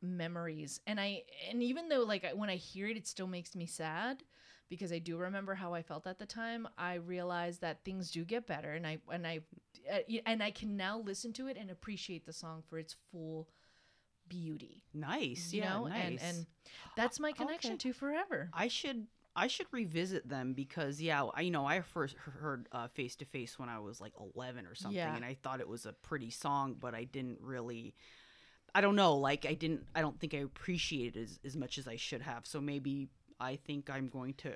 memories 0.01 0.79
and 0.87 0.99
i 0.99 1.21
and 1.49 1.61
even 1.61 1.89
though 1.89 2.03
like 2.03 2.25
when 2.35 2.49
i 2.49 2.55
hear 2.55 2.87
it 2.87 2.97
it 2.97 3.07
still 3.07 3.27
makes 3.27 3.55
me 3.55 3.65
sad 3.65 4.23
because 4.69 4.91
i 4.91 4.99
do 4.99 5.17
remember 5.17 5.55
how 5.55 5.73
i 5.73 5.81
felt 5.81 6.07
at 6.07 6.19
the 6.19 6.25
time 6.25 6.67
i 6.77 6.93
realized 6.95 7.61
that 7.61 7.83
things 7.83 8.11
do 8.11 8.23
get 8.23 8.47
better 8.47 8.73
and 8.73 8.87
i 8.87 8.97
and 9.11 9.27
i 9.27 9.39
uh, 9.91 9.99
and 10.25 10.41
i 10.41 10.51
can 10.51 10.77
now 10.77 10.99
listen 10.99 11.33
to 11.33 11.47
it 11.47 11.57
and 11.59 11.69
appreciate 11.69 12.25
the 12.25 12.33
song 12.33 12.63
for 12.69 12.77
its 12.79 12.95
full 13.11 13.47
beauty 14.27 14.83
Nice. 14.93 15.49
you 15.51 15.61
yeah, 15.61 15.73
know 15.73 15.85
nice. 15.87 16.01
and 16.01 16.19
and 16.21 16.45
that's 16.95 17.19
my 17.19 17.31
connection 17.31 17.71
Okay. 17.71 17.77
to 17.77 17.93
forever 17.93 18.49
I 18.53 18.67
should 18.67 19.07
I 19.35 19.47
should 19.47 19.67
revisit 19.71 20.27
them 20.27 20.53
because 20.53 21.01
yeah, 21.01 21.23
I 21.33 21.41
you 21.41 21.51
know 21.51 21.65
I 21.65 21.81
first 21.81 22.15
heard 22.15 22.67
uh, 22.71 22.87
Face 22.87 23.15
to 23.17 23.25
Face 23.25 23.57
when 23.57 23.69
I 23.69 23.79
was 23.79 24.01
like 24.01 24.13
11 24.35 24.65
or 24.65 24.75
something 24.75 24.97
Yeah. 24.97 25.15
and 25.15 25.25
I 25.25 25.35
thought 25.35 25.59
it 25.59 25.67
was 25.67 25.85
a 25.85 25.93
pretty 25.93 26.29
song 26.29 26.75
but 26.79 26.93
I 26.93 27.03
didn't 27.05 27.39
really 27.41 27.95
I 28.75 28.81
don't 28.81 28.95
know 28.95 29.15
like 29.15 29.45
I 29.45 29.53
didn't 29.53 29.85
I 29.95 30.01
don't 30.01 30.19
think 30.19 30.33
I 30.33 30.37
appreciated 30.39 31.17
it 31.17 31.23
as, 31.23 31.39
as 31.45 31.57
much 31.57 31.77
as 31.77 31.87
I 31.87 31.95
should 31.95 32.21
have 32.21 32.45
so 32.45 32.61
maybe 32.61 33.09
I 33.39 33.55
think 33.55 33.89
I'm 33.89 34.09
going 34.09 34.33
to 34.35 34.53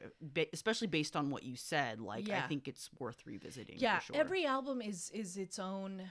especially 0.51 0.88
based 0.88 1.15
on 1.15 1.29
what 1.29 1.43
you 1.43 1.55
said 1.55 2.00
like 2.00 2.29
I 2.29 2.41
think 2.41 2.67
it's 2.67 2.89
worth 3.00 3.25
revisiting 3.25 3.75
yeah 3.77 4.00
for 4.00 4.13
sure. 4.13 4.15
every 4.17 4.46
album 4.46 4.82
is 4.82 5.10
is 5.13 5.38
its 5.38 5.60
own 5.60 6.03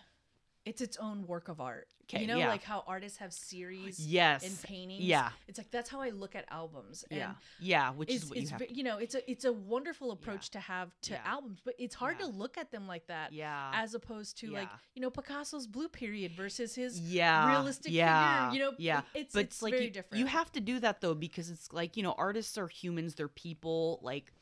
it's 0.65 0.81
its 0.81 0.97
own 0.99 1.27
work 1.27 1.49
of 1.49 1.61
art. 1.61 1.89
'Kay, 2.09 2.23
you 2.23 2.27
know, 2.27 2.37
yeah. 2.37 2.49
like 2.49 2.63
how 2.65 2.85
artists 2.87 3.19
have 3.19 3.33
series 3.33 3.99
Yes. 4.07 4.45
and 4.45 4.61
paintings. 4.63 5.03
Yeah. 5.05 5.31
It's 5.49 5.57
like 5.57 5.71
that's 5.71 5.89
how 5.89 6.01
I 6.01 6.11
look 6.11 6.35
at 6.35 6.45
albums. 6.51 7.05
And 7.11 7.19
yeah. 7.19 7.35
Yeah, 7.61 7.91
which 7.93 8.11
is 8.11 8.29
what 8.29 8.39
you 8.39 8.49
have. 8.49 8.59
to- 8.59 8.75
you 8.75 8.83
know, 8.83 8.99
it's 8.99 9.15
a 9.15 9.31
it's 9.31 9.45
a 9.45 9.53
wonderful 9.53 10.11
approach 10.11 10.51
to 10.51 10.61
have 10.61 10.91
to 11.03 11.13
Yeah. 11.13 11.23
albums, 11.25 11.61
but 11.65 11.75
it's 11.79 11.95
hard 11.95 12.17
Yeah. 12.19 12.27
to 12.27 12.33
look 12.33 12.59
at 12.59 12.71
them 12.71 12.87
like 12.87 13.07
that 13.07 13.33
yeah. 13.33 13.71
as 13.75 13.95
opposed 13.95 14.37
to 14.39 14.51
like, 14.51 14.69
you 14.95 15.01
know, 15.01 15.11
Picasso's 15.11 15.67
blue 15.67 15.89
period 15.89 16.33
versus 16.33 16.75
his 16.75 17.01
yeah. 17.01 17.49
realistic 17.51 17.93
yeah, 17.93 18.51
figure. 18.51 18.59
You 18.65 18.71
know, 18.73 18.77
yeah. 18.79 19.03
it's 19.15 19.33
but 19.33 19.45
it's 19.45 19.63
like 19.63 19.73
very 19.73 19.85
you, 19.87 19.91
different. 19.91 20.19
you 20.19 20.27
have 20.27 20.51
to 20.53 20.61
do 20.61 20.81
that 20.81 21.01
though 21.01 21.15
because 21.15 21.51
it's 21.51 21.73
like 21.73 21.97
you 21.97 22.03
know 22.03 22.13
artists 22.19 22.59
are 22.59 22.67
humans 22.69 23.15
they're 23.15 23.29
people 23.29 24.01
like 24.03 24.33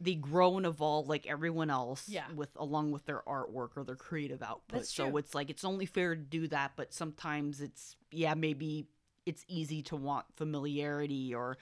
they 0.00 0.14
grow 0.14 0.56
and 0.56 0.64
evolve 0.66 1.08
like 1.08 1.26
everyone 1.26 1.68
else 1.70 2.08
Yeah. 2.08 2.24
with 2.34 2.48
along 2.56 2.92
with 2.92 3.04
their 3.06 3.22
artwork 3.26 3.70
or 3.76 3.84
their 3.84 3.96
creative 3.96 4.42
output 4.42 4.80
That's 4.80 4.94
so 4.94 5.08
true. 5.10 5.18
it's 5.18 5.34
like 5.34 5.50
it's 5.50 5.64
only 5.64 5.86
fair 5.86 6.14
to 6.14 6.20
do 6.20 6.48
that 6.48 6.72
but 6.76 6.92
sometimes 6.94 7.60
it's 7.60 7.96
yeah 8.10 8.34
maybe 8.34 8.86
it's 9.26 9.44
easy 9.48 9.82
to 9.82 9.96
want 9.96 10.24
familiarity 10.36 11.34
or 11.34 11.58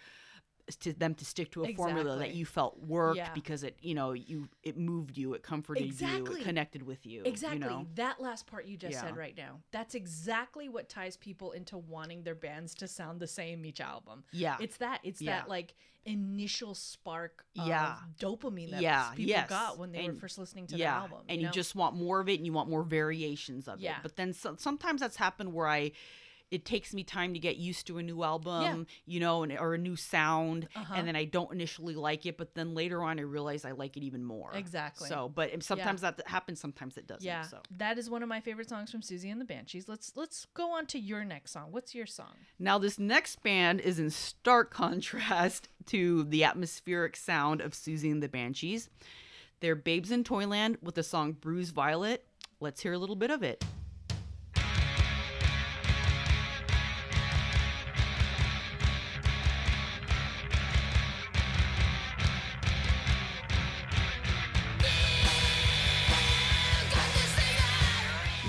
to 0.77 0.93
them 0.93 1.15
to 1.15 1.25
stick 1.25 1.51
to 1.53 1.65
a 1.65 1.75
formula 1.75 2.19
that 2.19 2.35
you 2.35 2.45
felt 2.47 2.79
worked 2.81 3.17
Yeah. 3.17 3.33
because 3.35 3.63
it 3.63 3.79
you 3.81 3.95
know 3.95 4.13
you 4.13 4.49
it 4.63 4.77
moved 4.77 5.17
you 5.17 5.35
it 5.35 5.43
comforted 5.43 5.85
you 6.01 6.25
it 6.27 6.43
connected 6.43 6.83
with 6.83 7.07
you 7.07 7.23
Exactly. 7.25 7.59
you 7.59 7.65
know? 7.65 7.87
That 7.95 8.21
last 8.21 8.47
part 8.47 8.67
you 8.67 8.77
just 8.77 8.93
Yeah. 8.93 9.01
said 9.03 9.17
right 9.17 9.37
now. 9.37 9.61
That's 9.71 9.95
exactly 9.95 10.69
what 10.69 10.89
ties 10.89 11.17
people 11.17 11.53
into 11.53 11.79
wanting 11.79 12.23
their 12.23 12.35
bands 12.35 12.75
to 12.77 12.89
sound 12.89 13.21
the 13.21 13.27
same 13.27 13.65
each 13.65 13.81
album. 13.81 14.25
yeah 14.33 14.57
It's 14.61 14.77
that. 14.79 15.01
It's 15.03 15.21
Yeah. 15.23 15.41
that 15.41 15.49
like 15.49 15.75
initial 16.05 16.75
spark 16.75 17.45
of 17.59 17.67
Yeah. 17.67 17.97
dopamine 18.19 18.71
that 18.71 18.81
Yeah, 18.83 19.11
people 19.11 19.25
yes. 19.29 19.49
got 19.49 19.79
when 19.79 19.93
they 19.93 20.07
were 20.07 20.15
first 20.15 20.39
listening 20.39 20.67
to 20.69 20.77
yeah, 20.77 20.95
the 20.95 21.03
album. 21.03 21.19
and 21.29 21.41
you, 21.41 21.47
know? 21.47 21.53
just 21.53 21.75
want 21.75 21.97
more 21.97 22.21
of 22.21 22.29
it, 22.31 22.35
and 22.39 22.47
you 22.47 22.53
want 22.53 22.71
more 22.71 22.83
variations 22.83 23.69
of 23.69 23.81
Yeah. 23.81 23.97
it. 23.97 24.03
But 24.03 24.17
then 24.17 24.33
so, 24.33 24.57
sometimes 24.57 25.01
that's 25.03 25.17
happened 25.17 25.53
where 25.53 25.67
I, 25.69 25.93
it 26.51 26.65
takes 26.65 26.95
me 26.95 27.05
time 27.05 27.35
to 27.35 27.39
get 27.39 27.57
used 27.59 27.87
to 27.89 27.99
a 27.99 28.03
new 28.03 28.23
album, 28.23 28.87
you 29.05 29.21
know, 29.21 29.43
and, 29.43 29.53
or 29.59 29.75
a 29.75 29.79
new 29.79 29.97
sound, 29.97 30.67
Uh-huh. 30.75 30.95
and 30.97 31.07
then 31.07 31.15
I 31.15 31.25
don't 31.25 31.53
initially 31.53 31.95
like 31.95 32.25
it, 32.25 32.39
but 32.39 32.55
then 32.55 32.75
later 32.75 33.03
on 33.03 33.19
I 33.19 33.23
realize 33.23 33.65
I 33.67 33.73
like 33.73 33.97
it 33.99 34.03
even 34.03 34.25
more. 34.25 34.53
Exactly. 34.55 35.09
So, 35.09 35.31
but 35.35 35.63
sometimes 35.63 36.01
that 36.01 36.23
happens, 36.27 36.59
sometimes 36.59 36.97
it 36.97 37.07
doesn't. 37.07 37.27
yeah, 37.27 37.43
So 37.43 37.59
that 37.77 37.99
is 37.99 38.09
one 38.09 38.23
of 38.23 38.29
my 38.31 38.41
favorite 38.41 38.69
songs 38.69 38.91
from 38.91 39.03
Siouxsie 39.03 39.31
and 39.31 39.41
the 39.41 39.45
Banshees. 39.45 39.89
Let's 39.89 40.13
let's 40.17 40.47
go 40.55 40.71
on 40.73 40.87
to 40.87 40.99
your 40.99 41.25
next 41.25 41.51
song. 41.53 41.69
What's 41.71 41.95
your 41.95 42.07
song? 42.07 42.33
now 42.59 42.79
this 42.79 42.99
next 42.99 43.43
band 43.43 43.81
is 43.81 43.99
in 43.99 44.09
stark 44.11 44.71
contrast 44.73 45.69
to 45.87 46.25
the 46.25 46.45
atmospheric 46.45 47.15
sound 47.17 47.61
of 47.61 47.73
Siouxsie 47.73 48.11
and 48.11 48.23
the 48.23 48.29
Banshees. 48.29 48.89
They're 49.61 49.75
Babes 49.75 50.11
in 50.11 50.25
Toyland 50.25 50.79
with 50.81 50.95
the 50.95 51.03
song 51.03 51.33
Bruised 51.33 51.75
Violet. 51.75 52.25
Let's 52.61 52.81
hear 52.81 52.93
a 52.93 52.99
little 52.99 53.17
bit 53.17 53.31
of 53.31 53.43
it. 53.43 53.65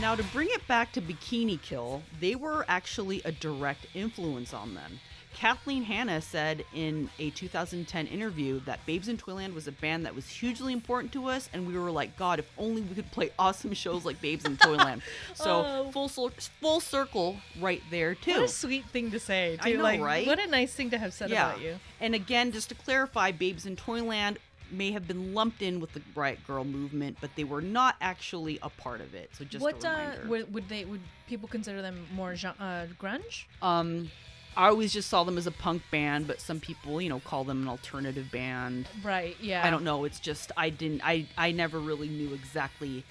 Now, 0.09 0.15
to 0.15 0.23
bring 0.23 0.47
it 0.49 0.67
back 0.67 0.91
to 0.93 1.01
Bikini 1.03 1.61
Kill, 1.61 2.01
they 2.19 2.33
were 2.33 2.65
actually 2.67 3.21
a 3.25 3.31
direct 3.31 3.85
influence 3.93 4.55
on 4.55 4.73
them. 4.73 4.99
Kathleen 5.35 5.83
Hanna 5.83 6.19
said 6.19 6.65
in 6.73 7.11
a 7.19 7.29
2010 7.29 8.07
interview 8.07 8.59
that 8.61 8.83
Babes 8.87 9.07
in 9.07 9.19
Toyland 9.19 9.53
was 9.53 9.67
a 9.67 9.71
band 9.71 10.07
that 10.07 10.15
was 10.15 10.27
hugely 10.27 10.73
important 10.73 11.13
to 11.13 11.27
us, 11.27 11.47
and 11.53 11.67
we 11.67 11.77
were 11.77 11.91
like, 11.91 12.17
God, 12.17 12.39
if 12.39 12.49
only 12.57 12.81
we 12.81 12.95
could 12.95 13.11
play 13.11 13.29
awesome 13.37 13.71
shows 13.75 14.03
like 14.03 14.19
Babes 14.19 14.45
in 14.45 14.57
Toyland. 14.57 15.03
so 15.35 15.63
Oh. 15.63 15.91
full 15.91 16.09
full 16.09 16.79
circle 16.79 17.37
right 17.61 17.83
there 17.91 18.15
too. 18.15 18.31
What 18.31 18.41
a 18.41 18.47
sweet 18.47 18.85
thing 18.87 19.11
to 19.11 19.19
say. 19.19 19.59
I 19.61 19.73
know, 19.73 19.83
like, 19.83 20.01
right? 20.01 20.25
What 20.25 20.39
a 20.39 20.47
nice 20.47 20.73
thing 20.73 20.89
to 20.89 20.97
have 20.97 21.13
said 21.13 21.31
about 21.31 21.61
you. 21.61 21.75
And 22.01 22.15
again, 22.15 22.51
just 22.51 22.69
to 22.69 22.75
clarify, 22.75 23.31
Babes 23.31 23.67
in 23.67 23.75
Toyland 23.75 24.39
may 24.71 24.91
have 24.91 25.07
been 25.07 25.33
lumped 25.33 25.61
in 25.61 25.79
with 25.79 25.93
the 25.93 26.01
Riot 26.15 26.39
Grrrl 26.47 26.69
movement, 26.69 27.17
but 27.21 27.31
they 27.35 27.43
were 27.43 27.61
not 27.61 27.95
actually 28.01 28.59
a 28.61 28.69
part 28.69 29.01
of 29.01 29.13
it. 29.13 29.29
So 29.33 29.45
just 29.45 29.63
what 29.63 29.83
a 29.83 29.89
uh, 29.89 30.15
would, 30.27 30.53
would 30.53 30.69
they 30.69 30.85
would 30.85 31.01
people 31.27 31.47
consider 31.47 31.81
them 31.81 32.05
more 32.13 32.33
gen- 32.35 32.55
uh, 32.59 32.87
grunge? 32.99 33.45
Um, 33.61 34.09
I 34.57 34.67
always 34.67 34.91
just 34.91 35.09
saw 35.09 35.23
them 35.23 35.37
as 35.37 35.47
a 35.47 35.51
punk 35.51 35.83
band, 35.91 36.27
but 36.27 36.41
some 36.41 36.59
people, 36.59 37.01
you 37.01 37.09
know, 37.09 37.19
call 37.19 37.43
them 37.43 37.61
an 37.61 37.67
alternative 37.69 38.31
band. 38.31 38.87
Right. 39.03 39.37
Yeah. 39.39 39.65
I 39.65 39.69
don't 39.69 39.83
know. 39.83 40.03
It's 40.03 40.19
just 40.19 40.51
I 40.57 40.69
didn't. 40.69 41.01
I 41.05 41.27
I 41.37 41.51
never 41.51 41.79
really 41.79 42.09
knew 42.09 42.33
exactly 42.33 43.03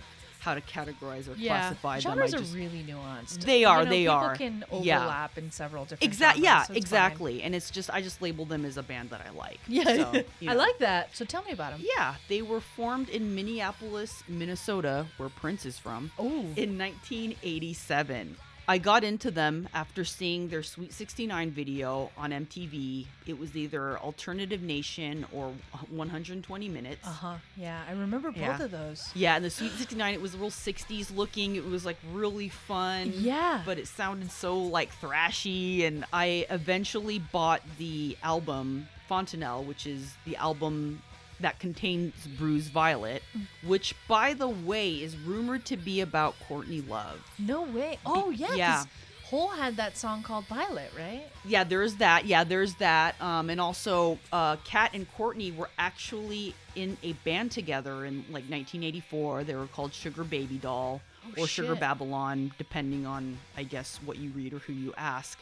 how 0.49 0.55
to 0.55 0.61
categorize 0.61 1.29
or 1.29 1.35
Yeah. 1.37 1.59
classify 1.61 2.01
them. 2.01 2.13
I 2.13 2.27
Genres 2.27 2.35
are 2.35 2.57
really 2.57 2.83
nuanced. 2.83 3.41
They 3.45 3.61
You 3.61 3.69
are, 3.69 3.85
know, 3.85 3.91
they 3.91 4.01
people 4.05 4.15
are. 4.15 4.37
can 4.37 4.65
Yeah. 4.81 4.99
overlap 4.99 5.39
in 5.39 5.51
several 5.51 5.85
different. 5.85 6.03
exactly. 6.05 6.43
Yeah, 6.45 6.63
so 6.63 6.63
it's 6.63 6.67
fine. 6.69 6.77
exactly. 6.77 7.43
And 7.43 7.55
it's 7.55 7.71
just 7.71 7.91
I 7.91 8.01
just 8.03 8.21
label 8.23 8.45
them 8.45 8.65
as 8.65 8.77
a 8.77 8.83
band 8.83 9.11
that 9.11 9.21
I 9.27 9.31
like. 9.31 9.61
Yeah, 9.69 9.85
So, 9.85 10.13
you 10.41 10.51
I 10.51 10.55
like 10.55 10.79
that. 10.79 11.15
So 11.17 11.25
tell 11.25 11.43
me 11.43 11.53
about 11.53 11.73
them. 11.73 11.83
Yeah, 11.97 12.15
they 12.29 12.43
were 12.43 12.61
formed 12.61 13.09
in 13.09 13.35
Minneapolis, 13.35 14.23
Minnesota, 14.29 15.07
where 15.17 15.29
Prince 15.29 15.67
is 15.67 15.79
from. 15.79 16.11
Oh, 16.19 16.47
in 16.57 16.77
1987. 16.79 18.37
I 18.71 18.77
got 18.77 19.03
into 19.03 19.31
them 19.31 19.67
after 19.73 20.05
seeing 20.05 20.49
their 20.49 20.63
Sweet 20.63 20.93
69 20.93 21.51
video 21.53 22.11
on 22.19 22.31
MTV. 22.33 23.07
It 23.27 23.39
was 23.39 23.57
either 23.57 23.99
Alternative 23.99 24.61
Nation 24.63 25.25
or 25.33 25.55
120 25.91 26.69
Minutes. 26.69 27.07
uh 27.07 27.11
huh. 27.11 27.35
Yeah, 27.57 27.81
I 27.89 27.93
remember 27.93 28.29
both 28.31 28.37
Yeah. 28.41 28.63
of 28.63 28.71
those. 28.71 29.09
Yeah, 29.15 29.37
and 29.37 29.45
the 29.45 29.51
Sweet 29.51 29.73
69, 29.73 30.13
it 30.15 30.21
was 30.21 30.35
a 30.35 30.39
real 30.39 30.51
60s 30.51 31.15
looking. 31.17 31.57
It 31.57 31.65
was 31.65 31.87
like 31.87 31.97
really 32.13 32.49
fun. 32.51 33.13
Yeah. 33.17 33.63
But 33.65 33.79
it 33.79 33.89
sounded 33.89 34.31
so 34.31 34.59
like 34.59 34.91
thrashy. 35.01 35.87
And 35.87 36.05
I 36.13 36.47
eventually 36.51 37.19
bought 37.19 37.63
the 37.79 38.17
album 38.23 38.89
Fontanelle, 39.09 39.65
which 39.65 39.87
is 39.87 40.15
the 40.27 40.37
album 40.37 41.03
that 41.41 41.59
contains 41.61 42.15
Bruised 42.39 42.71
Violet, 42.73 43.23
which, 43.65 43.95
by 44.09 44.35
the 44.35 44.49
way, 44.49 44.95
is 44.95 45.17
rumored 45.17 45.65
to 45.67 45.77
be 45.77 46.01
about 46.01 46.35
Courtney 46.49 46.81
Love. 46.83 47.21
No 47.39 47.63
way. 47.63 47.99
Oh 48.07 48.31
yeah. 48.31 48.55
Yeah. 48.55 48.85
Hole 49.25 49.49
had 49.49 49.77
that 49.77 49.95
song 49.99 50.23
called 50.23 50.47
Violet, 50.47 50.91
right? 50.97 51.25
Yeah, 51.45 51.63
there's 51.63 51.97
that. 51.97 52.25
Yeah, 52.25 52.45
there's 52.45 52.75
that. 52.77 53.21
Um, 53.21 53.51
and 53.51 53.61
also, 53.61 54.19
uh, 54.33 54.57
Kat 54.65 54.93
and 54.95 55.07
Courtney 55.17 55.53
were 55.53 55.69
actually 55.79 56.55
in 56.75 56.97
a 57.03 57.13
band 57.13 57.51
together 57.51 58.07
in 58.07 58.21
like 58.31 58.45
1984. 58.49 59.45
They 59.45 59.55
were 59.55 59.67
called 59.67 59.93
Sugar 59.93 60.25
Baby 60.25 60.57
Doll 60.57 61.03
Oh, 61.37 61.43
or 61.43 61.47
Sugar. 61.47 61.75
Babylon, 61.75 62.53
depending 62.57 63.05
on, 63.05 63.37
I 63.55 63.65
guess, 63.65 64.01
what 64.03 64.17
you 64.17 64.31
read 64.31 64.55
or 64.55 64.61
who 64.61 64.73
you 64.73 64.95
ask. 64.97 65.39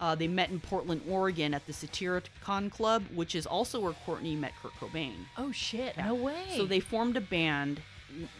Uh, 0.00 0.14
they 0.14 0.28
met 0.28 0.50
in 0.50 0.60
Portland, 0.60 1.02
Oregon 1.08 1.54
at 1.54 1.66
the 1.66 1.72
Satyricon 1.72 2.70
Club, 2.70 3.04
which 3.14 3.34
is 3.34 3.46
also 3.46 3.80
where 3.80 3.92
Courtney 4.06 4.36
met 4.36 4.52
Kurt 4.62 4.72
Cobain. 4.74 5.14
Oh 5.36 5.50
shit. 5.50 5.94
Yeah. 5.96 6.06
No 6.06 6.14
way. 6.14 6.44
So 6.56 6.66
they 6.66 6.80
formed 6.80 7.16
a 7.16 7.20
band. 7.20 7.80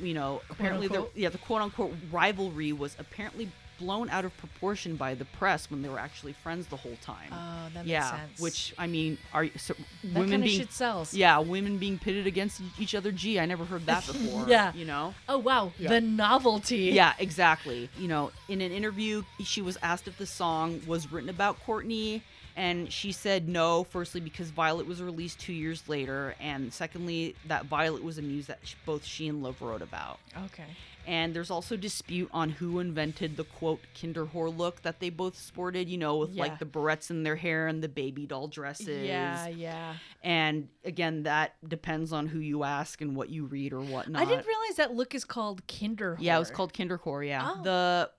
You 0.00 0.14
know, 0.14 0.40
apparently, 0.50 0.88
the, 0.88 1.08
yeah, 1.14 1.28
the 1.28 1.38
quote 1.38 1.60
unquote 1.60 1.92
rivalry 2.10 2.72
was 2.72 2.96
apparently 2.98 3.50
blown 3.78 4.10
out 4.10 4.24
of 4.24 4.36
proportion 4.36 4.96
by 4.96 5.14
the 5.14 5.24
press 5.24 5.70
when 5.70 5.82
they 5.82 5.88
were 5.88 5.98
actually 5.98 6.32
friends 6.32 6.66
the 6.66 6.76
whole 6.76 6.96
time. 7.00 7.30
Oh, 7.32 7.68
that 7.74 7.80
makes 7.80 7.88
yeah, 7.88 8.10
sense. 8.10 8.40
which 8.40 8.74
I 8.78 8.86
mean, 8.86 9.18
are 9.32 9.48
so, 9.56 9.74
that 9.74 10.14
women 10.14 10.30
kind 10.30 10.42
of 10.42 10.46
being 10.46 10.60
shit 10.60 10.72
sells. 10.72 11.14
yeah, 11.14 11.38
women 11.38 11.78
being 11.78 11.98
pitted 11.98 12.26
against 12.26 12.60
each 12.78 12.94
other? 12.94 13.12
Gee, 13.12 13.38
I 13.38 13.46
never 13.46 13.64
heard 13.64 13.86
that 13.86 14.06
before. 14.06 14.46
Yeah. 14.48 14.72
you 14.74 14.84
know. 14.84 15.14
Oh 15.28 15.38
wow. 15.38 15.72
Yeah. 15.78 15.90
The 15.90 16.00
novelty. 16.00 16.76
Yeah, 16.92 17.14
exactly. 17.18 17.88
You 17.98 18.08
know, 18.08 18.30
in 18.48 18.60
an 18.60 18.72
interview, 18.72 19.22
she 19.42 19.62
was 19.62 19.78
asked 19.82 20.08
if 20.08 20.18
the 20.18 20.26
song 20.26 20.80
was 20.86 21.10
written 21.10 21.30
about 21.30 21.58
Courtney, 21.64 22.22
and 22.58 22.92
she 22.92 23.12
said 23.12 23.48
no. 23.48 23.84
Firstly, 23.84 24.20
because 24.20 24.50
Violet 24.50 24.86
was 24.86 25.00
released 25.00 25.38
two 25.40 25.52
years 25.52 25.88
later, 25.88 26.34
and 26.40 26.72
secondly, 26.72 27.34
that 27.46 27.66
Violet 27.66 28.02
was 28.04 28.18
a 28.18 28.22
muse 28.22 28.46
that 28.48 28.58
both 28.84 29.04
she 29.04 29.28
and 29.28 29.42
Love 29.42 29.62
wrote 29.62 29.82
about. 29.82 30.18
Okay. 30.46 30.64
And 31.06 31.32
there's 31.32 31.50
also 31.50 31.74
dispute 31.74 32.28
on 32.34 32.50
who 32.50 32.80
invented 32.80 33.38
the 33.38 33.44
quote 33.44 33.80
Kinderwhore 33.96 34.54
look 34.54 34.82
that 34.82 35.00
they 35.00 35.08
both 35.08 35.38
sported. 35.38 35.88
You 35.88 35.96
know, 35.96 36.18
with 36.18 36.32
Yeah. 36.34 36.42
like 36.42 36.58
the 36.58 36.66
barrettes 36.66 37.08
in 37.08 37.22
their 37.22 37.36
hair 37.36 37.66
and 37.66 37.82
the 37.82 37.88
baby 37.88 38.26
doll 38.26 38.46
dresses. 38.46 39.06
Yeah, 39.06 39.48
yeah. 39.48 39.94
And 40.22 40.68
again, 40.84 41.22
that 41.22 41.54
depends 41.66 42.12
on 42.12 42.26
who 42.26 42.40
you 42.40 42.62
ask 42.62 43.00
and 43.00 43.16
what 43.16 43.30
you 43.30 43.46
read 43.46 43.72
or 43.72 43.80
whatnot. 43.80 44.20
I 44.20 44.26
didn't 44.26 44.46
realize 44.46 44.76
that 44.76 44.92
look 44.94 45.14
is 45.14 45.24
called 45.24 45.62
Kinder. 45.66 46.18
Yeah, 46.20 46.36
it 46.36 46.40
was 46.40 46.50
called 46.50 46.74
Kinderwhore. 46.74 47.26
Yeah, 47.26 47.52
Oh. 47.56 47.62
the 47.62 48.10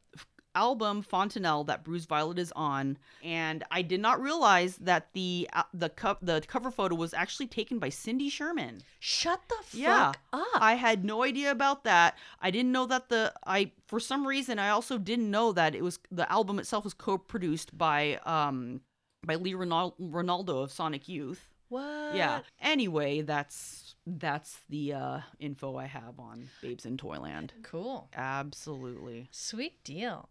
album 0.56 1.01
Fontanelle 1.01 1.63
that 1.65 1.84
Bruised 1.84 2.10
Violet 2.10 2.39
is 2.39 2.51
on, 2.56 2.98
and 3.24 3.63
I 3.72 3.82
did 3.82 4.00
not 4.00 4.22
realize 4.22 4.77
that 4.77 5.10
the 5.13 5.50
uh, 5.53 5.63
the 5.74 5.89
co- 5.89 6.18
the 6.22 6.41
cover 6.48 6.72
photo 6.72 6.96
was 6.96 7.13
actually 7.13 7.48
taken 7.48 7.79
by 7.79 7.89
Cindy 7.89 8.29
Sherman. 8.29 8.82
Shut 9.00 9.41
the 9.48 9.56
fuck 9.63 9.74
Yeah. 9.74 10.12
up. 10.34 10.48
I 10.56 10.74
had 10.75 11.06
no 11.06 11.24
idea 11.24 11.51
about 11.51 11.84
that. 11.84 12.18
I 12.41 12.51
didn't 12.51 12.72
know 12.72 12.86
that 12.88 13.10
the 13.10 13.34
I 13.46 13.72
for 13.88 14.00
some 14.00 14.27
reason 14.27 14.60
I 14.60 14.70
also 14.70 14.98
didn't 14.98 15.29
know 15.32 15.51
that 15.53 15.75
it 15.75 15.84
was 15.84 16.00
the 16.12 16.29
album 16.32 16.60
itself 16.60 16.84
was 16.84 16.94
co-produced 16.94 17.77
by 17.77 18.15
um 18.25 18.82
by 19.25 19.36
Lee 19.36 19.53
Ronal- 19.53 19.96
Ranaldo 20.00 20.63
of 20.63 20.72
Sonic 20.72 21.08
Youth. 21.08 21.46
What? 21.70 22.15
Yeah. 22.15 22.39
Anyway, 22.60 23.22
that's 23.22 23.94
that's 24.08 24.58
the 24.70 24.94
uh, 24.94 25.20
info 25.39 25.75
I 25.77 25.86
have 25.86 26.20
on 26.20 26.50
Babes 26.63 26.84
in 26.88 26.98
Toyland. 26.98 27.53
Cool. 27.62 28.10
Absolutely. 28.15 29.27
Sweet 29.32 29.84
deal. 29.84 30.29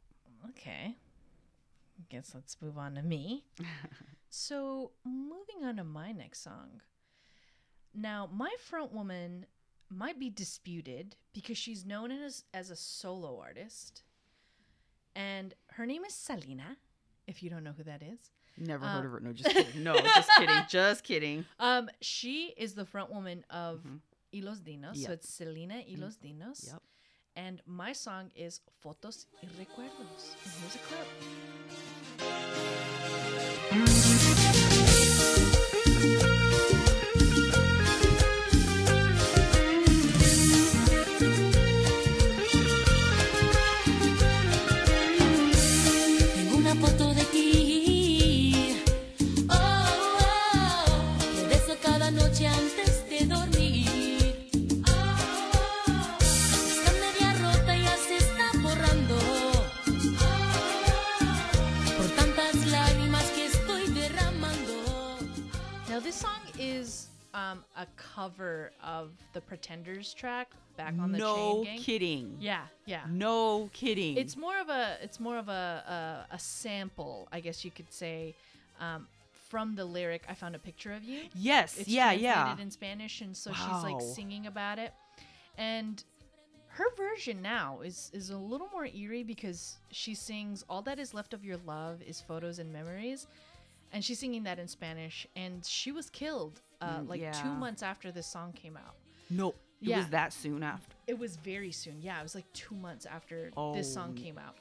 Okay. 0.50 0.96
Guess 2.10 2.32
let's 2.34 2.56
move 2.60 2.78
on 2.78 2.94
to 2.94 3.02
me. 3.02 3.44
so, 4.30 4.92
moving 5.04 5.64
on 5.64 5.76
to 5.76 5.84
my 5.84 6.12
next 6.12 6.42
song. 6.42 6.80
Now, 7.94 8.28
my 8.32 8.54
front 8.60 8.92
woman 8.92 9.46
might 9.90 10.18
be 10.18 10.30
disputed 10.30 11.16
because 11.32 11.58
she's 11.58 11.84
known 11.84 12.10
as 12.12 12.44
as 12.54 12.70
a 12.70 12.76
solo 12.76 13.40
artist. 13.40 14.02
And 15.16 15.54
her 15.72 15.86
name 15.86 16.04
is 16.04 16.14
Selena, 16.14 16.76
if 17.26 17.42
you 17.42 17.50
don't 17.50 17.64
know 17.64 17.72
who 17.76 17.82
that 17.84 18.02
is. 18.02 18.30
Never 18.56 18.86
heard 18.86 19.04
of 19.06 19.12
her. 19.12 19.20
No, 19.20 19.32
just 19.32 19.50
kidding. 19.54 19.82
No, 19.82 19.96
just 19.98 20.30
kidding. 20.36 20.56
Just 20.68 21.04
kidding. 21.04 21.44
Um, 21.60 21.88
she 22.00 22.54
is 22.56 22.74
the 22.74 22.84
front 22.84 23.10
woman 23.12 23.44
of 23.50 23.80
Mhm. 23.84 24.00
Y 24.32 24.40
Los 24.42 24.58
Dinos. 24.60 24.96
So 24.96 25.12
it's 25.12 25.28
Selena 25.28 25.76
Y 25.88 25.94
Los 25.96 26.16
Dinos. 26.16 26.66
Yep. 26.66 26.82
And 27.38 27.62
my 27.66 27.92
song 27.92 28.32
is 28.34 28.60
Fotos 28.82 29.28
y 29.40 29.48
Recuerdos. 29.56 30.34
And 30.44 30.52
here's 30.60 30.74
a 30.74 30.80
clip. 36.24 36.37
This 66.08 66.16
song 66.16 66.40
is 66.58 67.08
um, 67.34 67.62
a 67.76 67.86
cover 67.96 68.70
of 68.82 69.10
the 69.34 69.42
Pretenders 69.42 70.14
track 70.14 70.50
back 70.78 70.94
on 70.98 71.12
the 71.12 71.18
no 71.18 71.56
Chain 71.56 71.64
Gang. 71.64 71.78
kidding. 71.80 72.36
Yeah, 72.40 72.62
yeah. 72.86 73.02
No 73.10 73.68
kidding. 73.74 74.16
It's 74.16 74.34
more 74.34 74.58
of 74.58 74.70
a 74.70 74.96
it's 75.02 75.20
more 75.20 75.36
of 75.36 75.50
a 75.50 76.24
a, 76.32 76.34
a 76.34 76.38
sample, 76.38 77.28
I 77.30 77.40
guess 77.40 77.62
you 77.62 77.70
could 77.70 77.92
say, 77.92 78.34
um, 78.80 79.06
from 79.50 79.74
the 79.74 79.84
lyric. 79.84 80.22
I 80.30 80.32
found 80.32 80.54
a 80.56 80.58
picture 80.58 80.94
of 80.94 81.04
you. 81.04 81.24
yes. 81.34 81.76
It's 81.76 81.90
yeah. 81.90 82.04
translated 82.04 82.22
Yeah. 82.22 82.62
in 82.62 82.70
Spanish, 82.70 83.20
and 83.20 83.36
so 83.36 83.52
she's 83.52 83.82
like 83.82 84.00
singing 84.00 84.46
about 84.46 84.78
it. 84.78 84.94
And 85.58 86.02
her 86.68 86.86
version 86.96 87.42
now 87.42 87.80
is 87.84 88.10
is 88.14 88.30
a 88.30 88.38
little 88.38 88.68
more 88.72 88.86
eerie 88.86 89.24
because 89.24 89.76
she 89.90 90.14
sings 90.14 90.64
"All 90.70 90.80
that 90.82 90.98
is 90.98 91.12
left 91.12 91.34
of 91.34 91.44
your 91.44 91.58
love 91.66 92.00
is 92.00 92.18
photos 92.18 92.58
and 92.60 92.72
memories," 92.72 93.26
and 93.92 94.04
she's 94.04 94.18
singing 94.18 94.42
that 94.44 94.58
in 94.58 94.68
Spanish. 94.68 95.26
And 95.36 95.64
she 95.64 95.92
was 95.92 96.10
killed 96.10 96.60
uh, 96.80 96.98
Mm, 97.00 97.08
like 97.08 97.20
yeah. 97.20 97.32
two 97.32 97.50
months 97.52 97.82
after 97.82 98.12
this 98.12 98.26
song 98.26 98.52
came 98.52 98.76
out. 98.76 98.94
No. 99.30 99.48
It 99.80 99.88
Yeah. 99.88 99.98
was 99.98 100.08
that 100.10 100.32
soon 100.32 100.62
after. 100.62 100.94
It 101.06 101.18
was 101.18 101.36
very 101.36 101.72
soon. 101.72 102.00
Yeah, 102.00 102.18
it 102.20 102.22
was 102.22 102.34
like 102.34 102.50
two 102.52 102.74
months 102.74 103.06
after 103.06 103.50
this 103.74 103.92
song 103.92 104.14
Oh. 104.16 104.20
came 104.20 104.38
out. 104.38 104.56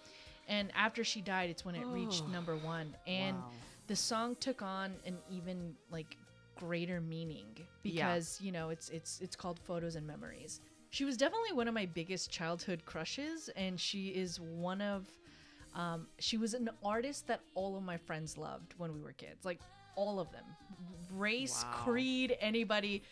And 0.47 0.71
after 0.75 1.03
she 1.03 1.21
died, 1.21 1.49
it's 1.49 1.63
when 1.65 1.75
it 1.75 1.85
reached 1.85 2.23
Oh. 2.25 2.31
number 2.31 2.55
one. 2.57 2.95
And 3.05 3.37
Wow. 3.37 3.51
the 3.87 3.95
song 3.95 4.35
took 4.37 4.61
on 4.61 4.95
an 5.05 5.17
even 5.29 5.75
like 5.91 6.17
greater 6.55 6.99
meaning 6.99 7.45
because 7.83 8.41
you 8.41 8.51
know 8.51 8.69
it's 8.69 8.89
it's 8.89 9.21
it's 9.21 9.35
called 9.35 9.59
photos 9.59 9.95
and 9.95 10.07
memories. 10.07 10.59
She 10.89 11.05
was 11.05 11.17
definitely 11.17 11.53
one 11.53 11.67
of 11.67 11.73
my 11.75 11.85
biggest 11.85 12.31
childhood 12.31 12.83
crushes, 12.85 13.49
and 13.49 13.79
she 13.79 14.09
is 14.09 14.39
one 14.39 14.81
of. 14.81 15.05
Um, 15.77 16.07
she 16.17 16.37
was 16.37 16.53
an 16.55 16.69
artist 16.83 17.27
that 17.27 17.41
all 17.53 17.77
of 17.77 17.83
my 17.83 17.97
friends 17.97 18.35
loved 18.37 18.73
when 18.77 18.93
we 18.93 19.01
were 19.01 19.13
kids, 19.13 19.45
like 19.45 19.59
all 19.95 20.19
of 20.19 20.31
them, 20.31 20.43
race, 21.15 21.63
Wow. 21.63 21.71
creed, 21.83 22.35
anybody, 22.41 23.03